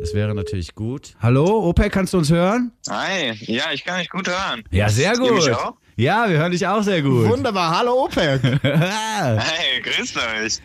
[0.00, 1.14] Das wäre natürlich gut.
[1.20, 2.70] Hallo, OPEC, kannst du uns hören?
[2.88, 4.62] Hi, ja, ich kann dich gut hören.
[4.70, 5.54] Ja, sehr Ihr mich gut.
[5.54, 5.74] auch?
[5.96, 7.26] Ja, wir hören dich auch sehr gut.
[7.28, 7.76] Wunderbar.
[7.78, 8.40] Hallo, OPEC.
[8.62, 10.58] Hey, grüßt euch.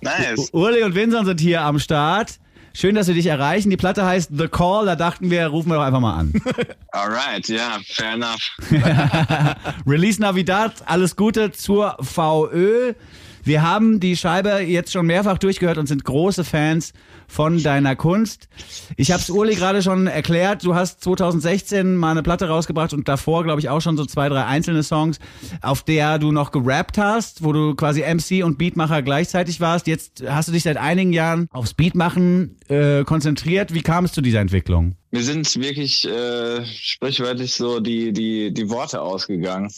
[0.00, 0.50] Nice.
[0.52, 2.38] Uli und Vincent sind hier am Start.
[2.72, 3.68] Schön, dass wir dich erreichen.
[3.70, 4.86] Die Platte heißt The Call.
[4.86, 6.32] Da dachten wir, rufen wir doch einfach mal an.
[6.92, 8.56] Alright, ja, fair enough.
[9.86, 12.94] Release Navidad, alles Gute zur VÖ.
[13.42, 16.92] Wir haben die Scheibe jetzt schon mehrfach durchgehört und sind große Fans
[17.26, 18.48] von deiner Kunst.
[18.96, 20.64] Ich habe es Uli gerade schon erklärt.
[20.64, 24.28] Du hast 2016 mal eine Platte rausgebracht und davor, glaube ich, auch schon so zwei,
[24.28, 25.18] drei einzelne Songs,
[25.62, 29.86] auf der du noch gerappt hast, wo du quasi MC und Beatmacher gleichzeitig warst.
[29.86, 33.72] Jetzt hast du dich seit einigen Jahren aufs Beatmachen äh, konzentriert.
[33.74, 34.96] Wie kam es zu dieser Entwicklung?
[35.12, 39.70] Mir sind wirklich äh, sprichwörtlich so die, die, die Worte ausgegangen.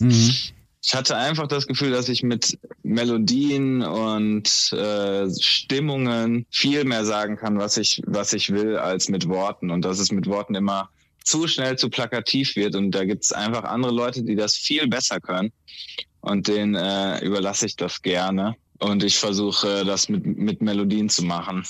[0.85, 7.37] Ich hatte einfach das Gefühl, dass ich mit Melodien und äh, Stimmungen viel mehr sagen
[7.37, 9.71] kann, was ich, was ich will, als mit Worten.
[9.71, 10.91] Und dass es mit Worten immer
[11.23, 12.75] zu schnell zu plakativ wird.
[12.75, 15.53] Und da gibt es einfach andere Leute, die das viel besser können.
[16.21, 18.57] Und denen äh, überlasse ich das gerne.
[18.83, 21.65] Und ich versuche, das mit, mit Melodien zu machen.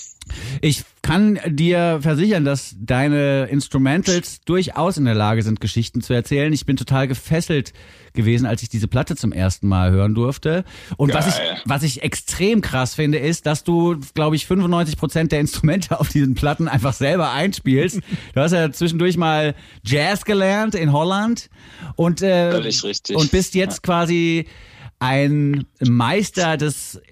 [0.62, 6.52] Ich kann dir versichern, dass deine Instrumentals durchaus in der Lage sind, Geschichten zu erzählen.
[6.54, 7.74] Ich bin total gefesselt
[8.14, 10.64] gewesen, als ich diese Platte zum ersten Mal hören durfte.
[10.96, 11.34] Und was ich,
[11.66, 16.08] was ich extrem krass finde, ist, dass du, glaube ich, 95 Prozent der Instrumente auf
[16.08, 18.00] diesen Platten einfach selber einspielst.
[18.34, 21.50] Du hast ja zwischendurch mal Jazz gelernt in Holland
[21.96, 22.62] und, äh,
[23.12, 24.46] und bist jetzt quasi
[25.02, 27.02] ein Meister des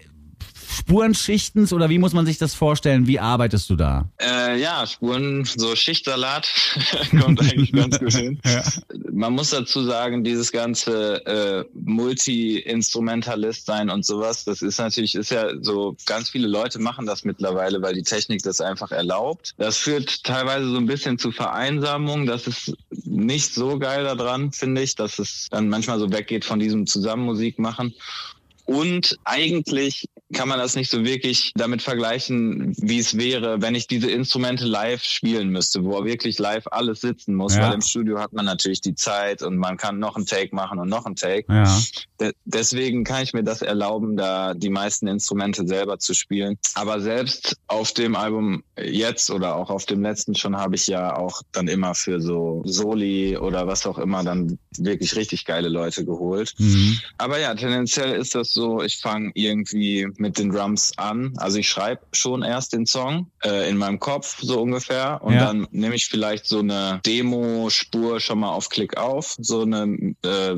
[0.71, 3.07] Spurenschichtens oder wie muss man sich das vorstellen?
[3.07, 4.09] Wie arbeitest du da?
[4.21, 6.49] Äh, ja, Spuren, so Schichtsalat
[7.21, 8.41] kommt eigentlich ganz gut hin.
[9.13, 15.31] Man muss dazu sagen, dieses ganze äh, Multi-Instrumentalist sein und sowas, das ist natürlich, ist
[15.31, 19.53] ja so, ganz viele Leute machen das mittlerweile, weil die Technik das einfach erlaubt.
[19.59, 22.27] Das führt teilweise so ein bisschen zu Vereinsamung.
[22.27, 26.61] Das ist nicht so geil daran, finde ich, dass es dann manchmal so weggeht von
[26.61, 27.95] diesem Zusammenmusik machen.
[28.67, 33.89] Und eigentlich kann man das nicht so wirklich damit vergleichen, wie es wäre, wenn ich
[33.89, 37.63] diese Instrumente live spielen müsste, wo wirklich live alles sitzen muss, Ja.
[37.67, 40.79] weil im Studio hat man natürlich die Zeit und man kann noch einen Take machen
[40.79, 41.53] und noch einen Take.
[41.53, 41.81] Ja.
[42.21, 46.59] De deswegen kann ich mir das erlauben, da die meisten Instrumente selber zu spielen.
[46.75, 51.17] Aber selbst auf dem Album jetzt oder auch auf dem letzten schon habe ich ja
[51.17, 56.05] auch dann immer für so Soli oder was auch immer dann wirklich richtig geile Leute
[56.05, 56.55] geholt.
[56.59, 56.99] Mhm.
[57.19, 61.33] Aber ja, tendenziell ist das so, ich fange irgendwie mit den Drums an.
[61.37, 65.47] Also ich schreibe schon erst den Song äh, in meinem Kopf so ungefähr und Ja.
[65.47, 70.57] dann nehme ich vielleicht so eine Demo-Spur schon mal auf Klick auf, so eine äh,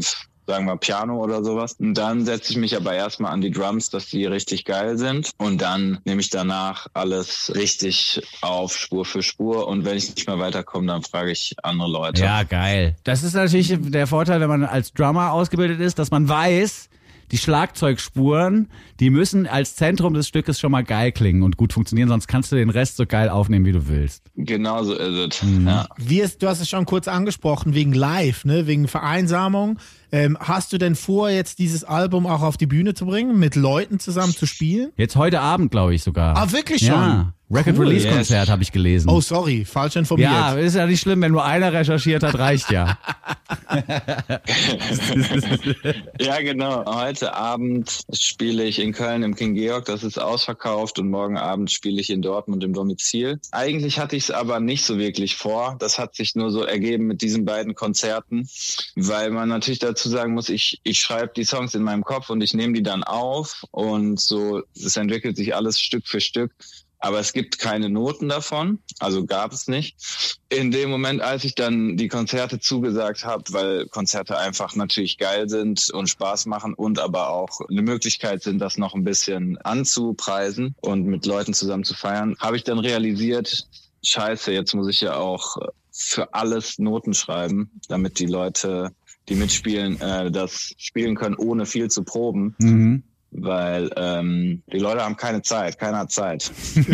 [0.52, 1.76] sagen wir Piano oder sowas.
[1.78, 5.30] Und dann setze ich mich aber erstmal an die Drums, dass die richtig geil sind.
[5.38, 9.66] Und dann nehme ich danach alles richtig auf, Spur für Spur.
[9.66, 12.22] Und wenn ich nicht mehr weiterkomme, dann frage ich andere Leute.
[12.22, 12.96] Ja, geil.
[13.04, 16.90] Das ist natürlich der Vorteil, wenn man als Drummer ausgebildet ist, dass man weiß,
[17.30, 18.68] die Schlagzeugspuren,
[19.00, 22.52] die müssen als Zentrum des Stückes schon mal geil klingen und gut funktionieren, sonst kannst
[22.52, 24.30] du den Rest so geil aufnehmen, wie du willst.
[24.36, 25.42] Genau so ist es.
[25.42, 25.66] Mhm.
[25.66, 25.88] Ja.
[25.96, 28.66] Wie es, du hast es schon kurz angesprochen, wegen Live, ne?
[28.66, 29.78] wegen Vereinsamung.
[30.10, 33.56] Ähm, hast du denn vor, jetzt dieses Album auch auf die Bühne zu bringen, mit
[33.56, 34.92] Leuten zusammen zu spielen?
[34.96, 36.36] Jetzt heute Abend, glaube ich sogar.
[36.36, 36.90] Ah, wirklich schon?
[36.90, 37.34] Ja.
[37.52, 37.86] Record Cool.
[37.88, 38.50] Release Konzert Yes.
[38.50, 39.10] habe ich gelesen.
[39.10, 40.30] Oh, sorry, falsch informiert.
[40.30, 42.98] ja, ist ja nicht schlimm, wenn nur einer recherchiert hat, reicht ja.
[46.20, 46.84] Ja, genau.
[46.86, 51.70] Heute Abend spiele ich in Köln im King Georg, das ist ausverkauft und morgen Abend
[51.70, 53.40] spiele ich in Dortmund im Domizil.
[53.50, 55.76] Eigentlich hatte ich es aber nicht so wirklich vor.
[55.78, 58.48] Das hat sich nur so ergeben mit diesen beiden Konzerten,
[58.96, 62.40] weil man natürlich dazu sagen muss, ich, ich schreibe die Songs in meinem Kopf und
[62.40, 66.52] ich nehme die dann auf und so, es entwickelt sich alles Stück für Stück.
[67.02, 69.96] Aber es gibt keine Noten davon, also gab es nicht.
[70.48, 75.48] In dem Moment, als ich dann die Konzerte zugesagt habe, weil Konzerte einfach natürlich geil
[75.48, 80.76] sind und Spaß machen und aber auch eine Möglichkeit sind, das noch ein bisschen anzupreisen
[80.80, 83.66] und mit Leuten zusammen zu feiern, habe ich dann realisiert,
[84.04, 85.56] scheiße, jetzt muss ich ja auch
[85.90, 88.92] für alles Noten schreiben, damit die Leute,
[89.28, 92.54] die mitspielen, äh, das spielen können, ohne viel zu proben.
[92.58, 93.02] Mhm.
[93.32, 96.50] Weil ähm, die Leute haben keine Zeit, keiner hat Zeit.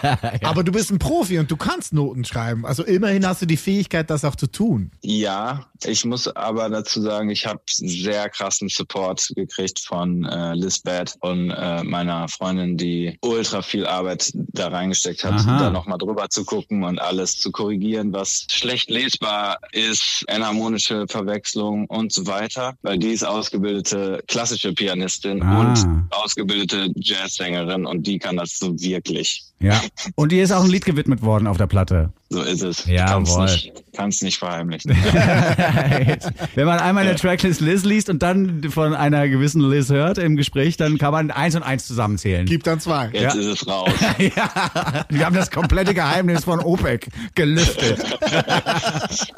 [0.42, 2.64] Aber du bist ein Profi und du kannst Noten schreiben.
[2.64, 4.90] Also immerhin hast du die Fähigkeit, das auch zu tun.
[5.02, 11.16] Ja, ich muss aber dazu sagen, ich habe sehr krassen Support gekriegt von äh, Lisbeth
[11.20, 15.58] und äh, meiner Freundin, die ultra viel Arbeit da reingesteckt hat, Aha.
[15.58, 21.86] da nochmal drüber zu gucken und alles zu korrigieren, was schlecht lesbar ist, enharmonische Verwechslung
[21.86, 25.55] und so weiter, weil die ist ausgebildete klassische Pianistin Ah.
[25.58, 29.44] Und ausgebildete Jazzsängerin und die kann das so wirklich.
[29.58, 29.80] Ja.
[30.14, 32.10] Und dir ist auch ein Lied gewidmet worden auf der Platte.
[32.28, 32.84] So ist es.
[32.86, 33.24] Jawohl.
[33.24, 34.90] Kann's nicht, kann's nicht verheimlichen.
[36.54, 40.18] Wenn man einmal in der Tracklist Liz liest und dann von einer gewissen Liz hört
[40.18, 42.44] im Gespräch, dann kann man eins und eins zusammenzählen.
[42.44, 43.10] Gib dann zwei.
[43.12, 43.90] Jetzt ist es raus.
[44.18, 48.18] Ja, wir haben das komplette Geheimnis von OPEC gelüftet.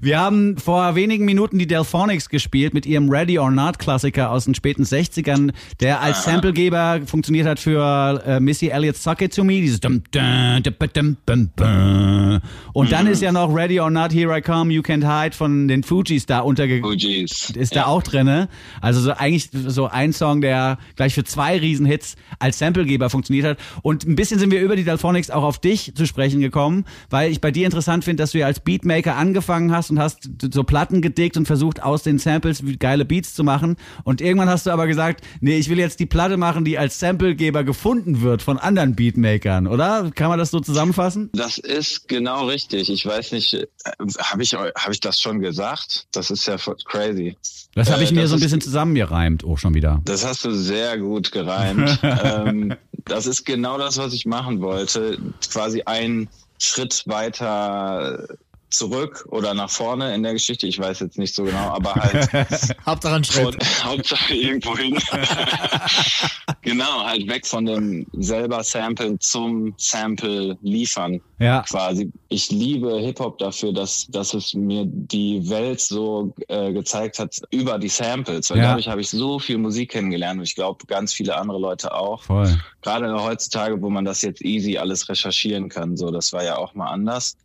[0.00, 4.44] Wir haben vor wenigen Minuten die Delphonics gespielt mit ihrem Ready or Not Klassiker aus
[4.46, 9.44] den späten 60ern, der als Samplegeber funktioniert hat für äh, Missy Elliott's Suck It To
[9.44, 9.80] Me, dieses.
[12.72, 15.68] Und dann ist ja noch Ready or Not, Here I Come, You Can't Hide von
[15.68, 17.50] den Fugees da untergegangen Fugees.
[17.50, 18.48] ist da auch drinne.
[18.80, 23.58] Also so eigentlich so ein Song, der gleich für zwei Riesenhits als Samplegeber funktioniert hat.
[23.82, 27.30] Und ein bisschen sind wir über die Delphonics auch auf dich zu sprechen gekommen, weil
[27.30, 30.64] ich bei dir interessant finde, dass du ja als Beatmaker angefangen hast und hast so
[30.64, 33.76] Platten gedickt und versucht aus den Samples geile Beats zu machen.
[34.04, 36.98] Und irgendwann hast du aber gesagt, nee, ich will jetzt die Platte machen, die als
[36.98, 39.30] Samplegeber gefunden wird von anderen Beatmakern,
[39.66, 40.10] oder?
[40.14, 41.30] Kann man das so zusammenfassen?
[41.32, 42.90] Das ist genau richtig.
[42.90, 43.66] Ich weiß nicht, äh,
[44.18, 46.06] habe ich, hab ich das schon gesagt?
[46.12, 47.36] Das ist ja crazy.
[47.74, 50.00] Das habe ich Äh, mir so ein bisschen zusammengereimt, auch schon wieder.
[50.04, 51.98] Das hast du sehr gut gereimt.
[52.02, 55.18] ähm, das ist genau das, was ich machen wollte.
[55.52, 58.26] Quasi einen Schritt weiter
[58.70, 60.66] zurück oder nach vorne in der Geschichte.
[60.66, 62.28] Ich weiß jetzt nicht so genau, aber halt
[62.86, 63.64] Hauptsache ein von, Schritt.
[63.84, 64.98] Hauptsache irgendwo hin.
[66.62, 71.20] genau, halt weg von dem selber Sample zum Sample liefern.
[71.38, 71.62] Ja.
[71.62, 72.12] Quasi.
[72.28, 77.78] Ich liebe Hip-Hop dafür, dass, dass es mir die Welt so äh, gezeigt hat über
[77.78, 78.50] die Samples.
[78.50, 78.64] Weil Ja.
[78.70, 82.22] dadurch habe ich so viel Musik kennengelernt und ich glaube, ganz viele andere Leute auch.
[82.24, 82.58] Voll.
[82.82, 85.96] Gerade heutzutage, wo man das jetzt easy alles recherchieren kann.
[85.96, 87.36] So, das war ja auch mal anders.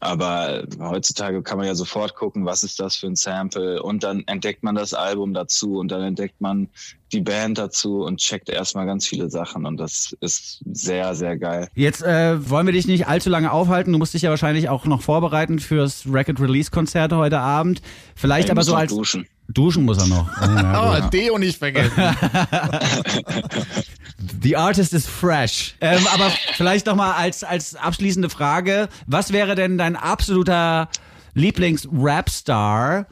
[0.00, 4.22] Aber heutzutage kann man ja sofort gucken, was ist das für ein Sample und dann
[4.26, 6.68] entdeckt man das Album dazu und dann entdeckt man
[7.12, 11.68] die Band dazu und checkt erstmal ganz viele Sachen und das ist sehr, sehr geil.
[11.74, 13.92] Jetzt äh, wollen wir dich nicht allzu lange aufhalten.
[13.92, 17.82] Du musst dich ja wahrscheinlich auch noch vorbereiten fürs Record Release Konzert heute Abend.
[18.14, 19.26] Vielleicht Ich aber so als duschen.
[19.48, 20.28] Duschen muss er noch.
[20.40, 20.44] Oh,
[21.12, 21.92] ja, Oh, nicht vergessen.
[24.42, 25.74] The artist is fresh.
[25.80, 30.88] Ähm, aber vielleicht noch mal als als abschließende Frage: Was wäre denn dein absoluter
[31.34, 33.06] Lieblings-Rap-Star?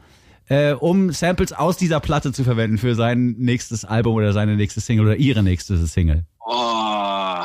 [0.49, 4.79] Äh, um Samples aus dieser Platte zu verwenden für sein nächstes Album oder seine nächste
[4.79, 6.25] Single oder ihre nächste Single.
[6.45, 7.43] Oh,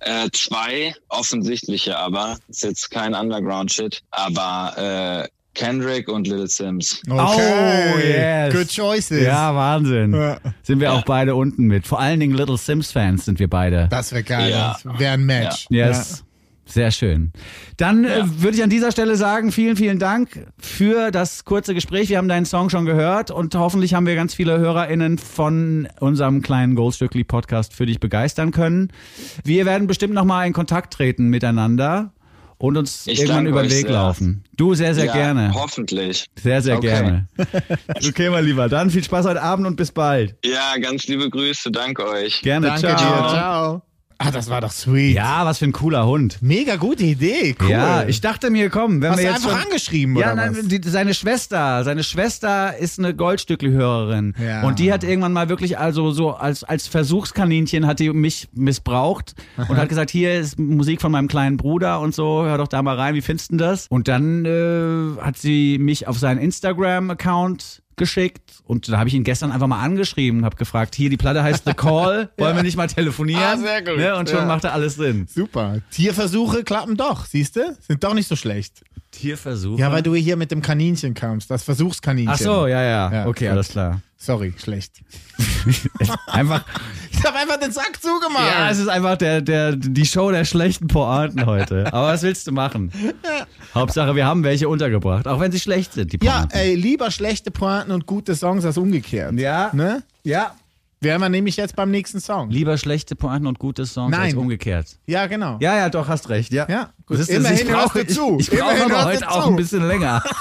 [0.00, 7.02] äh, zwei offensichtliche, aber ist jetzt kein Underground-Shit, aber äh, Kendrick und Little Sims.
[7.08, 7.92] Okay.
[7.94, 8.54] Oh, yes.
[8.54, 9.22] Good choices.
[9.22, 10.14] Ja, Wahnsinn.
[10.14, 10.38] Ja.
[10.62, 11.86] Sind wir auch beide unten mit.
[11.86, 13.88] Vor allen Dingen Little Sims-Fans sind wir beide.
[13.90, 14.50] Das wäre geil.
[14.50, 14.78] Ja.
[14.82, 15.66] Das wäre ein Match.
[15.68, 16.24] Yes.
[16.64, 17.32] Sehr schön.
[17.76, 22.08] Dann äh, würde ich an dieser Stelle sagen, vielen, vielen Dank für das kurze Gespräch.
[22.08, 26.40] Wir haben deinen Song schon gehört und hoffentlich haben wir ganz viele HörerInnen von unserem
[26.40, 28.90] kleinen Goldstückli Podcast für dich begeistern können.
[29.44, 32.12] Wir werden bestimmt nochmal in Kontakt treten miteinander
[32.62, 33.90] und uns Ich irgendwann über den Weg sehr.
[33.90, 34.44] laufen.
[34.56, 35.52] Du sehr, sehr ja, gerne.
[35.52, 36.26] Hoffentlich.
[36.40, 36.86] Sehr, sehr Okay.
[36.86, 37.26] gerne.
[38.08, 38.68] Okay, mein Lieber.
[38.68, 40.36] Dann viel Spaß heute Abend und bis bald.
[40.44, 42.40] Ja, ganz liebe Grüße, danke euch.
[42.42, 42.68] Gerne.
[42.68, 42.96] Danke ciao.
[42.96, 43.28] dir.
[43.30, 43.82] Ciao.
[44.24, 45.14] Ah, das war doch sweet.
[45.16, 46.38] Ja, was für ein cooler Hund.
[46.40, 47.54] Mega gute Idee.
[47.60, 47.70] Cool.
[47.70, 50.34] Ja, ich dachte mir, komm, wenn Hast wir du jetzt einfach schon, angeschrieben Ja, oder
[50.36, 50.68] nein, was?
[50.68, 54.62] die, seine Schwester, seine Schwester ist eine Goldstückli-Hörerin Ja.
[54.62, 59.34] und die hat irgendwann mal wirklich also so als als Versuchskaninchen hat die mich missbraucht
[59.56, 62.82] und hat gesagt, hier ist Musik von meinem kleinen Bruder und so, hör doch da
[62.82, 63.86] mal rein, wie findest du das?
[63.88, 69.24] Und dann äh, hat sie mich auf seinen Instagram-Account geschickt und da habe ich ihn
[69.24, 72.62] gestern einfach mal angeschrieben und habe gefragt, hier die Platte heißt The Call, wollen wir
[72.62, 73.42] nicht mal telefonieren?
[73.42, 73.96] Ah, sehr gut.
[73.96, 74.16] Ne?
[74.16, 74.44] Und schon Ja.
[74.46, 75.26] macht er alles Sinn.
[75.32, 75.78] Super.
[75.90, 77.76] Tierversuche klappen doch, siehst du?
[77.86, 78.82] Sind doch nicht so schlecht.
[79.10, 79.78] Tierversuch.
[79.78, 82.32] Ja, weil du hier mit dem Kaninchen kamst, das Versuchskaninchen.
[82.32, 83.12] Ach so, ja, ja.
[83.12, 83.52] Ja, okay, gut.
[83.52, 84.00] alles klar.
[84.16, 85.00] Sorry, schlecht.
[86.26, 86.64] Einfach,
[87.10, 88.46] Ich habe einfach den Sack zugemacht.
[88.46, 91.92] Ja, es ist einfach der, der, die Show der schlechten Pointen heute.
[91.92, 92.90] Aber was willst du machen?
[93.74, 96.56] Hauptsache, wir haben welche untergebracht, auch wenn sie schlecht sind, die Ja, Pointen.
[96.58, 99.34] ey, lieber schlechte Pointen und gute Songs als umgekehrt.
[99.38, 99.70] Ja.
[99.72, 100.02] Ne?
[100.24, 100.52] Ja.
[101.00, 102.50] Wären wir nämlich jetzt beim nächsten Song.
[102.50, 104.36] Lieber schlechte Pointen und gute Songs als Nein.
[104.36, 104.86] umgekehrt.
[105.06, 105.58] Ja, genau.
[105.60, 106.52] Ja, ja, doch, hast recht.
[106.52, 107.18] Ja, Ja, gut.
[107.18, 108.36] Das ist, Immerhin ich brauche, zu.
[108.38, 109.50] Ich, ich brauche aber heute du auch zu.
[109.50, 110.22] ein bisschen länger.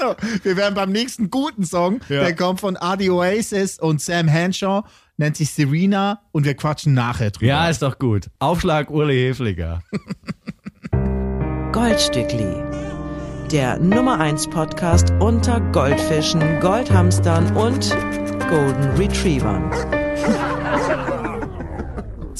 [0.00, 2.00] So, wir wären beim nächsten guten Song.
[2.08, 2.22] Ja.
[2.22, 4.84] Der kommt von Adi Oasis und Sam Henshaw,
[5.18, 7.46] nennt sich Serena und wir quatschen nachher drüber.
[7.46, 8.30] Ja, ist doch gut.
[8.38, 9.82] Aufschlag Uli Hefliger.
[11.72, 12.54] Goldstückli.
[13.52, 17.90] Der Nummer 1 Podcast unter Goldfischen, Goldhamstern und
[18.48, 19.70] Golden Retrievern.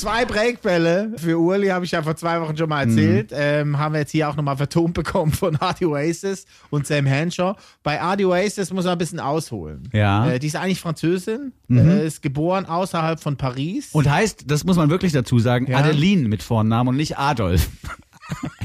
[0.01, 3.33] Zwei Breakbälle für Uli, habe ich ja vor zwei Wochen schon mal erzählt.
[3.35, 7.55] Ähm, haben wir jetzt hier auch nochmal vertont bekommen von Adi Oasis und Sam Henshaw.
[7.83, 9.91] Bei Adi Oasis muss man ein bisschen ausholen.
[9.93, 10.27] Ja.
[10.31, 13.91] Äh, die ist eigentlich Französin, äh, ist geboren außerhalb von Paris.
[13.93, 15.77] Und heißt, das muss man wirklich dazu sagen, Ja.
[15.81, 17.69] Adeline mit Vornamen und nicht Adolf.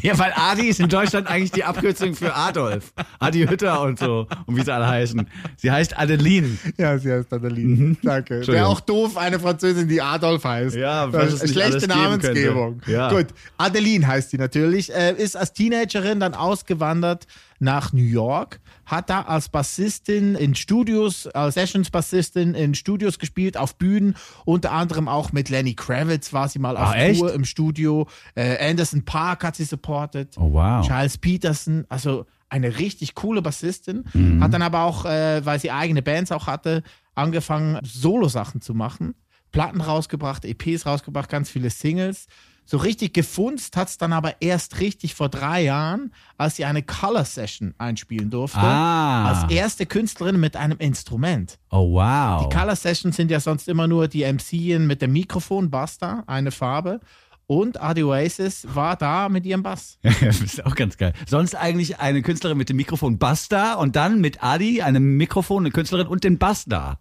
[0.01, 2.93] Ja, weil Adi ist in Deutschland eigentlich die Abkürzung für Adolf.
[3.19, 5.27] Adi Hütter und so, und wie sie alle heißen.
[5.57, 6.57] Sie heißt Adeline.
[6.77, 7.97] Ja, sie heißt Adeline.
[8.03, 8.45] Danke.
[8.45, 10.75] Wäre auch doof, eine Französin, die Adolf heißt.
[10.75, 11.09] Ja,
[11.45, 12.81] schlechte Namensgebung.
[12.85, 13.09] Ja.
[13.09, 14.93] Gut, Adeline heißt sie natürlich.
[14.93, 17.25] Äh, ist als Teenagerin dann ausgewandert
[17.59, 23.75] nach New York, hat da als Bassistin in Studios, als Sessions-Bassistin in Studios gespielt, auf
[23.77, 24.15] Bühnen,
[24.45, 27.19] unter anderem auch mit Lenny Kravitz war sie mal auf Ah, echt?
[27.19, 28.07] Tour im Studio.
[28.35, 30.35] Äh, Anderson Park hat sie supportet.
[30.37, 30.85] Oh, wow.
[30.85, 34.05] Charles Peterson, also eine richtig coole Bassistin.
[34.13, 34.43] Mhm.
[34.43, 36.83] Hat dann aber auch, äh, weil sie eigene Bands auch hatte,
[37.15, 39.15] angefangen, Solo-Sachen zu machen.
[39.51, 42.27] Platten rausgebracht, EPs rausgebracht, ganz viele Singles.
[42.65, 46.81] So richtig gefunzt hat es dann aber erst richtig vor drei Jahren, als sie eine
[46.81, 48.59] Color-Session einspielen durfte.
[48.59, 49.29] Ah.
[49.29, 51.59] Als erste Künstlerin mit einem Instrument.
[51.69, 52.43] Oh, wow.
[52.47, 56.51] Die Color Sessions sind ja sonst immer nur die MCen mit dem Mikrofon, Basta, eine
[56.51, 56.99] Farbe.
[57.47, 59.99] Und Adi Oasis war da mit ihrem Bass.
[60.01, 61.13] das ist auch ganz geil.
[61.27, 65.71] Sonst eigentlich eine Künstlerin mit dem Mikrofon Basta und dann mit Adi, einem Mikrofon, eine
[65.71, 66.97] Künstlerin und den Bass da.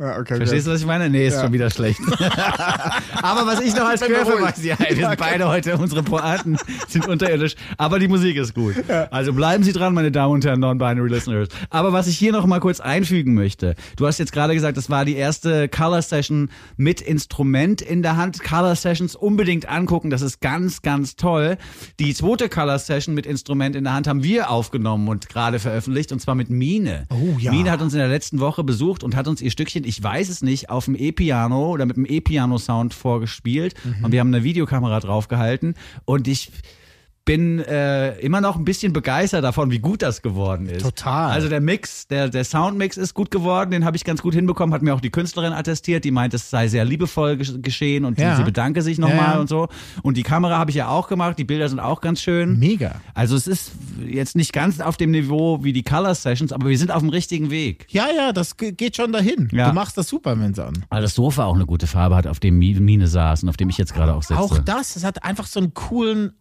[0.00, 1.10] Ja, okay, Verstehst du, was ich meine?
[1.10, 1.42] Nee, ist Ja.
[1.42, 2.00] schon wieder schlecht.
[3.22, 6.56] Aber was ich noch als Querverweis, ja, wir sind beide heute, unsere Pointen
[6.88, 8.76] sind unterirdisch, aber die Musik ist gut.
[9.10, 11.48] Also bleiben Sie dran, meine Damen und Herren Non-Binary Listeners.
[11.68, 14.88] Aber was ich hier noch mal kurz einfügen möchte, du hast jetzt gerade gesagt, das
[14.88, 18.42] war die erste Color Session mit Instrument in der Hand.
[18.42, 21.58] Color Sessions unbedingt angucken, das ist ganz, ganz toll.
[21.98, 26.10] Die zweite Color Session mit Instrument in der Hand haben wir aufgenommen und gerade veröffentlicht,
[26.12, 27.06] und zwar mit Mine.
[27.10, 27.52] Oh, ja.
[27.52, 30.28] Mine hat uns in der letzten Woche besucht und hat uns ihr Stückchen, ich weiß
[30.28, 33.74] es nicht, auf dem E-Piano oder mit dem E-Piano-Sound vorgespielt.
[33.82, 34.04] Mhm.
[34.04, 35.74] Und wir haben eine Videokamera draufgehalten.
[36.04, 36.52] Und ich
[37.24, 40.82] bin äh, immer noch ein bisschen begeistert davon, wie gut das geworden ist.
[40.82, 41.30] Total.
[41.30, 44.74] Also der Mix, der, der Soundmix ist gut geworden, den habe ich ganz gut hinbekommen,
[44.74, 48.18] hat mir auch die Künstlerin attestiert, die meint, es sei sehr liebevoll gesch- geschehen und
[48.18, 48.36] Ja.
[48.36, 49.40] sie bedanke sich nochmal Ja, ja.
[49.40, 49.68] und so.
[50.02, 52.58] Und die Kamera habe ich ja auch gemacht, die Bilder sind auch ganz schön.
[52.58, 52.96] Mega.
[53.14, 53.70] Also es ist
[54.08, 57.10] jetzt nicht ganz auf dem Niveau wie die Color Sessions, aber wir sind auf dem
[57.10, 57.86] richtigen Weg.
[57.90, 59.48] Ja, ja, das ge- geht schon dahin.
[59.52, 59.68] Ja.
[59.68, 60.80] Du machst das super, Vincent.
[60.88, 63.56] Weil das Sofa auch eine gute Farbe hat, auf dem Mi- Mine saß und auf
[63.56, 64.40] dem ich jetzt gerade auch sitze.
[64.40, 66.32] Auch das, es hat einfach so einen coolen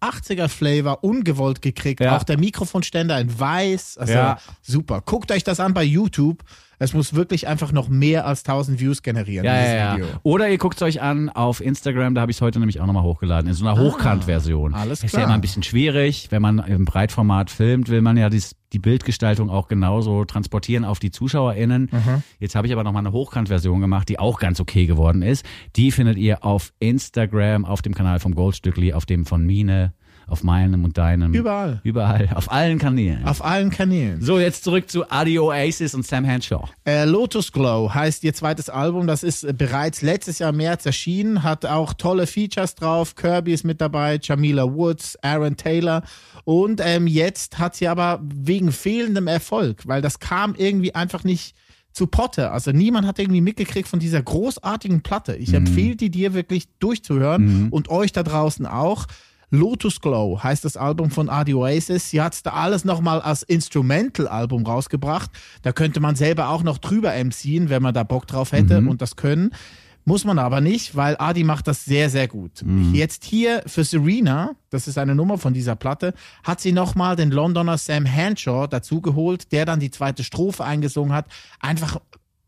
[0.69, 1.99] 80er-Flavor ungewollt gekriegt.
[2.01, 2.17] Ja.
[2.17, 3.97] Auch der Mikrofonständer in weiß.
[3.97, 4.38] Also Ja.
[4.62, 5.01] super.
[5.05, 6.43] Guckt euch das an bei YouTube.
[6.82, 9.45] Es muss wirklich einfach noch mehr als 1000 Views generieren.
[9.45, 10.05] Ja, ja, ja.
[10.23, 12.86] Oder ihr guckt es euch an auf Instagram, da habe ich es heute nämlich auch
[12.86, 14.73] nochmal hochgeladen, in so einer Hochkant-Version.
[14.73, 15.23] Ah, alles Ist ja klar.
[15.25, 19.49] immer ein bisschen schwierig, wenn man im Breitformat filmt, will man ja dies, die Bildgestaltung
[19.49, 21.89] auch genauso transportieren auf die ZuschauerInnen.
[21.91, 22.23] Mhm.
[22.39, 25.43] Jetzt habe ich aber nochmal eine Hochkant-Version gemacht, die auch ganz okay geworden ist.
[25.75, 29.91] Die findet ihr auf Instagram, auf dem Kanal vom Goldstückli, auf dem von Mine,
[30.30, 31.34] auf meinem und deinem.
[31.34, 31.82] Überall.
[31.84, 33.26] Überall, auf allen Kanälen.
[33.26, 34.22] Auf allen Kanälen.
[34.22, 36.70] so, jetzt zurück zu Adi Oasis und Sam Henshaw.
[36.86, 39.08] Äh, Lotus Glow heißt ihr zweites Album.
[39.08, 41.44] Das ist äh, bereits letztes Jahr im März erschienen.
[41.44, 43.15] Hat auch tolle Features drauf.
[43.15, 46.04] Kirby ist mit dabei, Jamila Woods, Aaron Taylor.
[46.44, 51.56] Und ähm, jetzt hat sie aber wegen fehlendem Erfolg, weil das kam irgendwie einfach nicht
[51.92, 52.52] zu Potte.
[52.52, 55.36] Also niemand hat irgendwie mitgekriegt von dieser großartigen Platte.
[55.36, 59.06] Ich empfehle die dir wirklich durchzuhören und euch da draußen auch.
[59.51, 62.09] Lotus Glow heißt das Album von Adi Oasis.
[62.09, 65.31] Sie hat es da alles nochmal als Instrumental-Album rausgebracht.
[65.63, 69.01] Da könnte man selber auch noch drüber MCen, wenn man da Bock drauf hätte und
[69.01, 69.51] das können.
[70.05, 72.63] Muss man aber nicht, weil Adi macht das sehr, sehr gut.
[72.93, 77.29] Jetzt hier für Serena, das ist eine Nummer von dieser Platte, hat sie nochmal den
[77.29, 81.27] Londoner Sam Henshaw dazugeholt, der dann die zweite Strophe eingesungen hat.
[81.59, 81.99] Einfach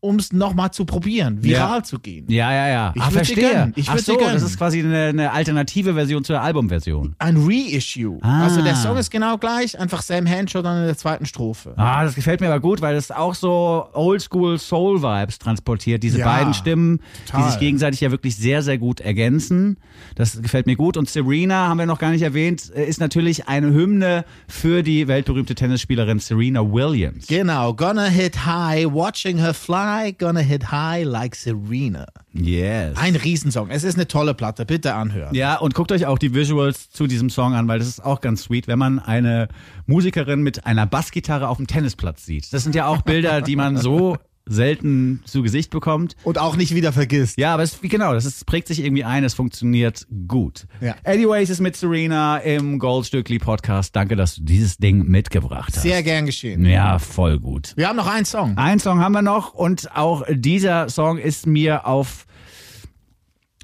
[0.04, 1.82] um es nochmal zu probieren, viral Ja.
[1.84, 2.26] zu gehen.
[2.28, 2.92] Ja, ja, ja.
[2.96, 3.72] Ich ah, verstehe.
[3.76, 7.14] Ich Ach so, das ist quasi eine, eine alternative Version zur Albumversion.
[7.20, 8.18] Ein Reissue.
[8.20, 8.42] Ah.
[8.42, 11.74] Also der Song ist genau gleich, einfach Sam Henshaw dann in der zweiten Strophe.
[11.76, 16.02] Ah, das gefällt mir aber gut, weil es auch so Oldschool Soul Vibes transportiert.
[16.02, 17.44] Diese Ja, beiden Stimmen, total.
[17.44, 19.76] die sich gegenseitig ja wirklich sehr, sehr gut ergänzen.
[20.16, 20.96] Das gefällt mir gut.
[20.96, 25.06] Und Serena, haben wir noch gar nicht erwähnt, äh, ist natürlich eine Hymne für die
[25.06, 27.28] weltberühmte Tennisspielerin Serena Williams.
[27.28, 32.06] Genau, gonna hit high, watching her fly, gonna hit high like Serena.
[32.32, 32.96] Yes.
[32.96, 33.70] Ein Riesensong.
[33.70, 35.34] Es ist eine tolle Platte, bitte anhören.
[35.34, 38.20] Ja, und guckt euch auch die Visuals zu diesem Song an, weil das ist auch
[38.20, 39.48] ganz sweet, wenn man eine
[39.86, 42.52] Musikerin mit einer Bassgitarre auf dem Tennisplatz sieht.
[42.52, 44.16] Das sind ja auch Bilder, die man so
[44.46, 46.16] selten zu Gesicht bekommt.
[46.24, 47.38] Und auch nicht wieder vergisst.
[47.38, 50.66] Ja, aber es, genau, das ist, prägt sich irgendwie ein, es funktioniert gut.
[50.80, 50.94] Ja.
[51.04, 53.94] Anyways, ist mit Serena im Goldstückli Podcast.
[53.94, 55.82] Danke, dass du dieses Ding mitgebracht hast.
[55.82, 56.64] Sehr gern geschehen.
[56.64, 57.72] Ja, voll gut.
[57.76, 58.56] Wir haben noch einen Song.
[58.56, 62.26] Ein Song haben wir noch und auch dieser Song ist mir auf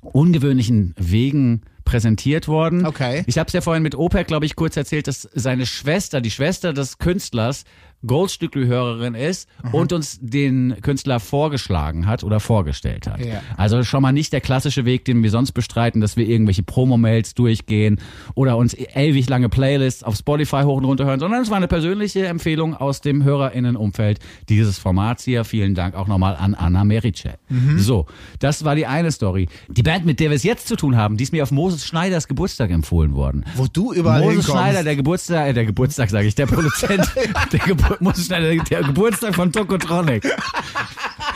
[0.03, 2.87] ungewöhnlichen Wegen präsentiert worden.
[2.87, 3.24] Okay.
[3.26, 6.31] Ich habe es ja vorhin mit Opek, glaube ich, kurz erzählt, dass seine Schwester, die
[6.31, 7.64] Schwester des Künstlers,
[8.07, 13.24] Goldstückli-Hörerin ist und uns den Künstler vorgeschlagen hat oder vorgestellt hat.
[13.24, 13.42] Ja.
[13.57, 17.34] Also schon mal nicht der klassische Weg, den wir sonst bestreiten, dass wir irgendwelche Promo-Mails
[17.34, 18.01] durchgehen
[18.34, 21.68] oder uns ewig lange Playlists auf Spotify hoch und runter hören, sondern es war eine
[21.68, 25.44] persönliche Empfehlung aus dem HörerInnen-Umfeld dieses Formats hier.
[25.44, 27.38] Vielen Dank auch nochmal an Anna Merice.
[27.76, 28.07] So,
[28.38, 29.49] das war die eine Story.
[29.68, 31.84] Die Band, mit der wir es jetzt zu tun haben, die ist mir auf Moses
[31.84, 33.44] Schneiders Geburtstag empfohlen worden.
[33.57, 34.51] Wo du überall Moses hinkommst.
[34.51, 37.11] Schneider, der Geburtstag, äh, der Geburtstag sage ich, der Produzent,
[37.53, 40.24] der Gebur Moses Schneider, der Geburtstag von Tokotronic.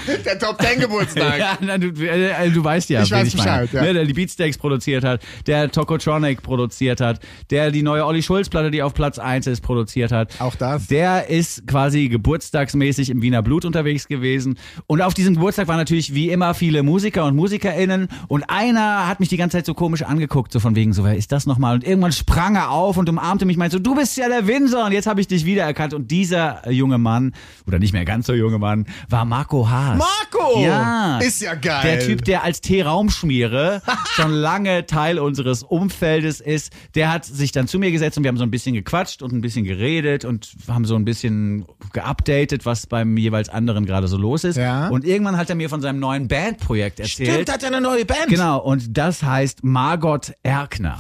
[0.24, 1.38] Der Top Ten Geburtstag.
[1.38, 3.36] Ja, na, du, äh, du weißt ja, Ich weiß ich.
[3.36, 3.82] Bescheid, ja.
[3.82, 8.48] Ne, der die Beatsteaks produziert hat, der Tokotronic produziert hat, der die neue Olli Schulz
[8.48, 10.40] Platte, die auf Platz 1 ist, produziert hat.
[10.40, 10.86] Auch das.
[10.86, 14.59] Der ist quasi geburtstagsmäßig im Wiener Blut unterwegs gewesen.
[14.86, 18.09] Und auf diesem Geburtstag waren natürlich wie immer viele Musiker und MusikerInnen.
[18.28, 21.16] Und einer hat mich die ganze Zeit so komisch angeguckt, so von wegen, so, wer
[21.16, 21.76] ist das nochmal?
[21.76, 24.86] Und irgendwann sprang er auf und umarmte mich, meinte so, du bist ja der Windsor.
[24.86, 25.94] Und jetzt habe ich dich wiedererkannt.
[25.94, 27.32] Und dieser junge Mann,
[27.66, 29.99] oder nicht mehr ganz so junge Mann, war Marco Haas.
[29.99, 30.61] Marco!
[30.61, 31.18] Ja.
[31.18, 31.82] Ist ja geil.
[31.82, 33.82] Der Typ, der als T-Raumschmiere
[34.14, 38.28] schon lange Teil unseres Umfeldes ist, der hat sich dann zu mir gesetzt und wir
[38.28, 42.66] haben so ein bisschen gequatscht und ein bisschen geredet und haben so ein bisschen geupdatet,
[42.66, 44.57] was beim jeweils anderen gerade so los ist.
[44.57, 44.88] Ja.
[44.88, 47.30] Und irgendwann hat er mir von seinem neuen Bandprojekt erzählt.
[47.30, 48.28] Stimmt, hat er eine neue Band.
[48.28, 50.99] Genau, und das heißt Margot Erkner.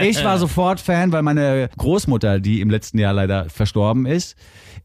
[0.00, 4.36] Ich war sofort Fan, weil meine Großmutter, die im letzten Jahr leider verstorben ist,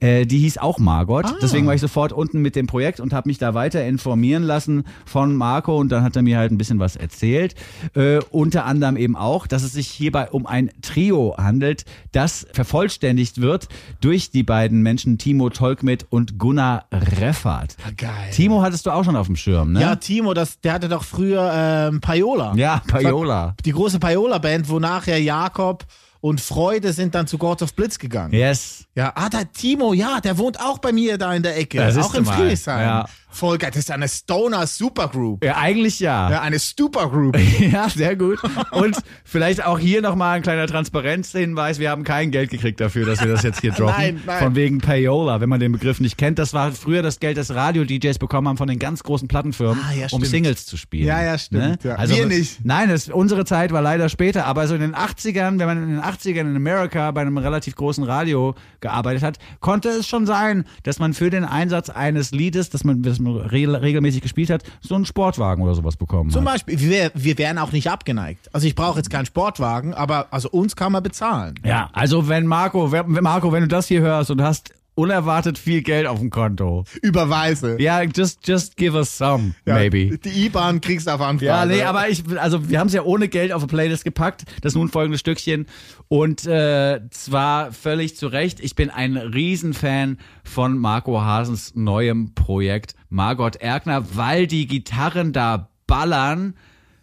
[0.03, 1.25] äh, die hieß auch Margot.
[1.41, 4.83] Deswegen war ich sofort unten mit dem Projekt und habe mich da weiter informieren lassen
[5.05, 7.55] von Marco und dann hat er mir halt ein bisschen was erzählt.
[7.95, 13.39] Äh, unter anderem eben auch, dass es sich hierbei um ein Trio handelt, das vervollständigt
[13.39, 13.69] wird
[14.01, 17.77] durch die beiden Menschen Timo Tolkmit und Gunnar Reffert.
[17.95, 18.31] Geil.
[18.33, 19.79] Timo hattest du auch schon auf dem Schirm, ne?
[19.79, 22.53] Ja, Timo, das, der hatte doch früher ähm, Payola.
[22.55, 23.55] Ja, Payola.
[23.63, 25.85] Die große Payola-Band, wo nachher Jakob
[26.23, 28.33] und Freude sind dann zu God of Blitz gegangen.
[28.33, 28.85] Yes.
[28.95, 31.91] Ja, ah, der Timo, ja, der wohnt auch bei mir da in der Ecke.
[31.91, 32.37] Siehst auch in mal.
[32.37, 32.79] Friedrichshain.
[32.79, 33.05] Ja.
[33.33, 33.71] Voll geil.
[33.71, 35.43] Das ist eine Stoner Supergroup.
[35.43, 36.29] Ja, eigentlich ja.
[36.29, 37.37] Ja, eine Supergroup.
[37.59, 38.39] Ja, sehr gut.
[38.71, 41.79] Und vielleicht auch hier nochmal ein kleiner Transparenzhinweis.
[41.79, 43.95] Wir haben kein Geld gekriegt dafür, dass wir das jetzt hier droppen.
[43.97, 44.39] Nein, nein.
[44.43, 46.39] Von wegen Payola, wenn man den Begriff nicht kennt.
[46.39, 49.93] Das war früher das Geld, das Radio-DJs bekommen haben von den ganz großen Plattenfirmen, Ah,
[49.93, 50.23] ja, um.
[50.23, 51.07] Singles zu spielen.
[51.07, 51.95] Ja, ja, stimmt, ja.
[51.95, 52.63] Also, Wir nicht.
[52.63, 54.45] Nein, das, unsere Zeit war leider später.
[54.45, 57.75] Aber so in den 80ern, wenn man in den 80ern in Amerika bei einem relativ
[57.75, 62.69] großen Radio gearbeitet hat, konnte es schon sein, dass man für den Einsatz eines Liedes,
[62.69, 66.45] das man, das man regel, regelmäßig gespielt hat, so einen Sportwagen oder sowas bekommen Zum
[66.45, 66.53] hat.
[66.53, 68.49] Beispiel, wir, wir wären auch nicht abgeneigt.
[68.53, 71.55] Also ich brauche jetzt keinen Sportwagen, aber also uns kann man bezahlen.
[71.65, 75.81] Ja, also wenn Marco, wenn, Marco, wenn du das hier hörst und hast unerwartet viel
[75.81, 76.83] Geld auf dem Konto.
[77.01, 77.81] Überweise.
[77.81, 80.17] Ja, just, just give us some, Ja, maybe.
[80.17, 81.45] Die IBAN kriegst du auf Anfrage.
[81.45, 84.43] Ja, nee, aber ich, also wir haben es ja ohne Geld auf eine Playlist gepackt.
[84.61, 85.67] Das nun folgende Stückchen.
[86.07, 92.95] Und äh, zwar völlig zu Recht, ich bin ein Riesenfan von Marco Hasens neuem Projekt
[93.09, 96.55] Margot Erkner, weil die Gitarren da ballern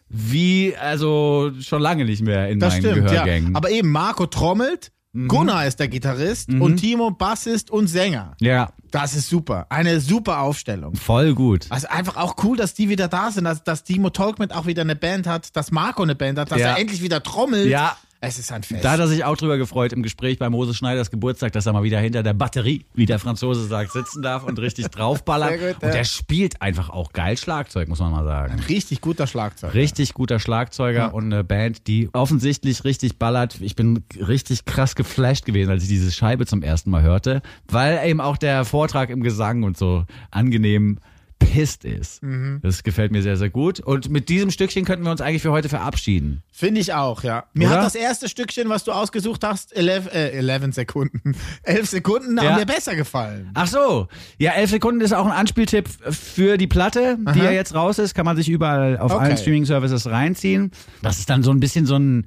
[0.08, 3.22] wie, also schon lange nicht mehr in Das meinen stimmt, ja.
[3.22, 3.54] Gehörgängen.
[3.54, 5.26] Aber eben, Marco trommelt, Mhm.
[5.28, 8.34] Gunnar ist der Gitarrist und Timo Bassist und Sänger.
[8.40, 9.66] ja, Das ist super.
[9.68, 10.94] Eine super Aufstellung.
[10.94, 11.66] voll gut.
[11.70, 14.82] Also einfach auch cool, dass die wieder da sind, dass, dass Timo Tolkmet auch wieder
[14.82, 16.68] eine Band hat, dass Marco eine Band hat, dass Ja.
[16.68, 17.66] er endlich wieder trommelt.
[17.68, 17.96] Ja.
[18.22, 18.84] Es ist ein Fest.
[18.84, 21.72] Da hat er sich auch drüber gefreut im Gespräch bei Moses Schneiders Geburtstag, dass er
[21.72, 25.58] mal wieder hinter der Batterie, wie der Franzose sagt, sitzen darf und richtig draufballert.
[25.58, 25.94] Sehr gut, und ja.
[25.94, 28.60] der spielt einfach auch geil Schlagzeug, muss man mal sagen.
[28.68, 29.72] Richtig guter Schlagzeug.
[29.72, 33.58] Richtig guter Schlagzeuger und eine Band, die offensichtlich richtig ballert.
[33.62, 38.06] Ich bin richtig krass geflasht gewesen, als ich diese Scheibe zum ersten Mal hörte, weil
[38.06, 40.98] eben auch der Vortrag im Gesang und so angenehm
[41.40, 42.20] pisst ist.
[42.62, 43.80] Das gefällt mir sehr, sehr gut.
[43.80, 46.42] Und mit diesem Stückchen könnten wir uns eigentlich für heute verabschieden.
[46.52, 47.44] Finde ich auch, ja.
[47.54, 47.78] Mir Oder?
[47.78, 51.34] hat das erste Stückchen, was du ausgesucht hast, 11, äh, 11 Sekunden,
[51.64, 52.50] 11 Sekunden, Ja.
[52.50, 53.50] haben mir besser gefallen.
[53.54, 54.06] Ach so,
[54.38, 58.14] ja, elf Sekunden ist auch ein Anspieltipp für die Platte, die ja jetzt raus ist.
[58.14, 59.24] Kann man sich überall auf Okay.
[59.24, 60.70] allen Streaming-Services reinziehen.
[61.02, 62.26] Das ist dann so ein bisschen so ein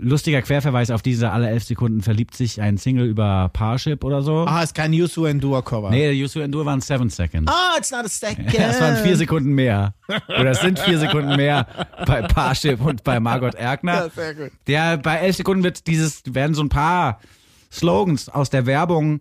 [0.00, 4.44] lustiger Querverweis auf diese alle elf Sekunden verliebt sich ein Single über Parship oder so.
[4.46, 5.90] Ah, ist kein Yusu Endure Cover.
[5.90, 7.50] Nee, Yusu Endure waren seven Seconds.
[7.52, 8.52] Ah, it's not a second.
[8.58, 9.94] Ja, es waren vier Sekunden mehr.
[10.28, 11.66] Oder es sind vier Sekunden mehr
[12.06, 14.04] bei Parship und bei Margot Erkner.
[14.06, 14.50] Ja, sehr gut.
[14.66, 17.20] Der, bei elf Sekunden wird dieses, werden so ein paar
[17.70, 19.20] Slogans aus der Werbung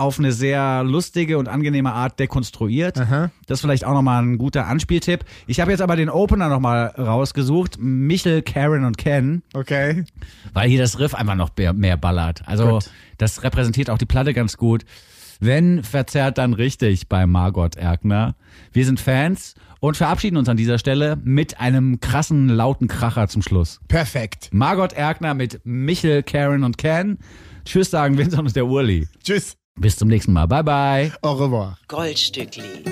[0.00, 2.96] auf eine sehr lustige und angenehme Art dekonstruiert.
[2.98, 5.24] Das ist vielleicht auch nochmal ein guter Anspieltipp.
[5.46, 7.76] Ich habe jetzt aber den Opener nochmal rausgesucht.
[7.78, 10.04] Michel, Karen und Ken, Okay.
[10.52, 12.42] weil hier das Riff einfach noch mehr, mehr ballert.
[12.46, 12.90] Also Gut.
[13.18, 14.84] das repräsentiert auch die Platte ganz gut.
[15.42, 18.34] Wenn verzerrt, dann richtig bei Margot Erkner.
[18.72, 23.40] Wir sind Fans und verabschieden uns an dieser Stelle mit einem krassen, lauten Kracher zum
[23.40, 23.80] Schluss.
[23.88, 24.50] Perfekt.
[24.52, 27.18] Margot Erkner mit Michel, Karen und Ken.
[27.64, 29.08] Tschüss sagen Vincent und der Urli.
[29.24, 29.56] Tschüss.
[29.80, 30.46] Bis zum nächsten Mal.
[30.46, 31.12] Bye bye.
[31.22, 31.78] Au revoir.
[31.88, 32.84] Goldstückli.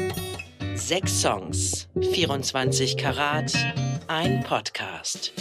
[0.74, 3.53] Sechs Songs, 24 Karat,
[4.07, 5.32] ein Podcast.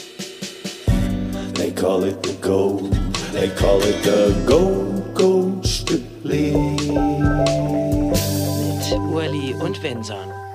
[1.53, 2.91] They call it the gold.
[3.31, 6.51] They call it the gold, gold strictly.
[8.73, 10.46] Mit Urli und Vinson.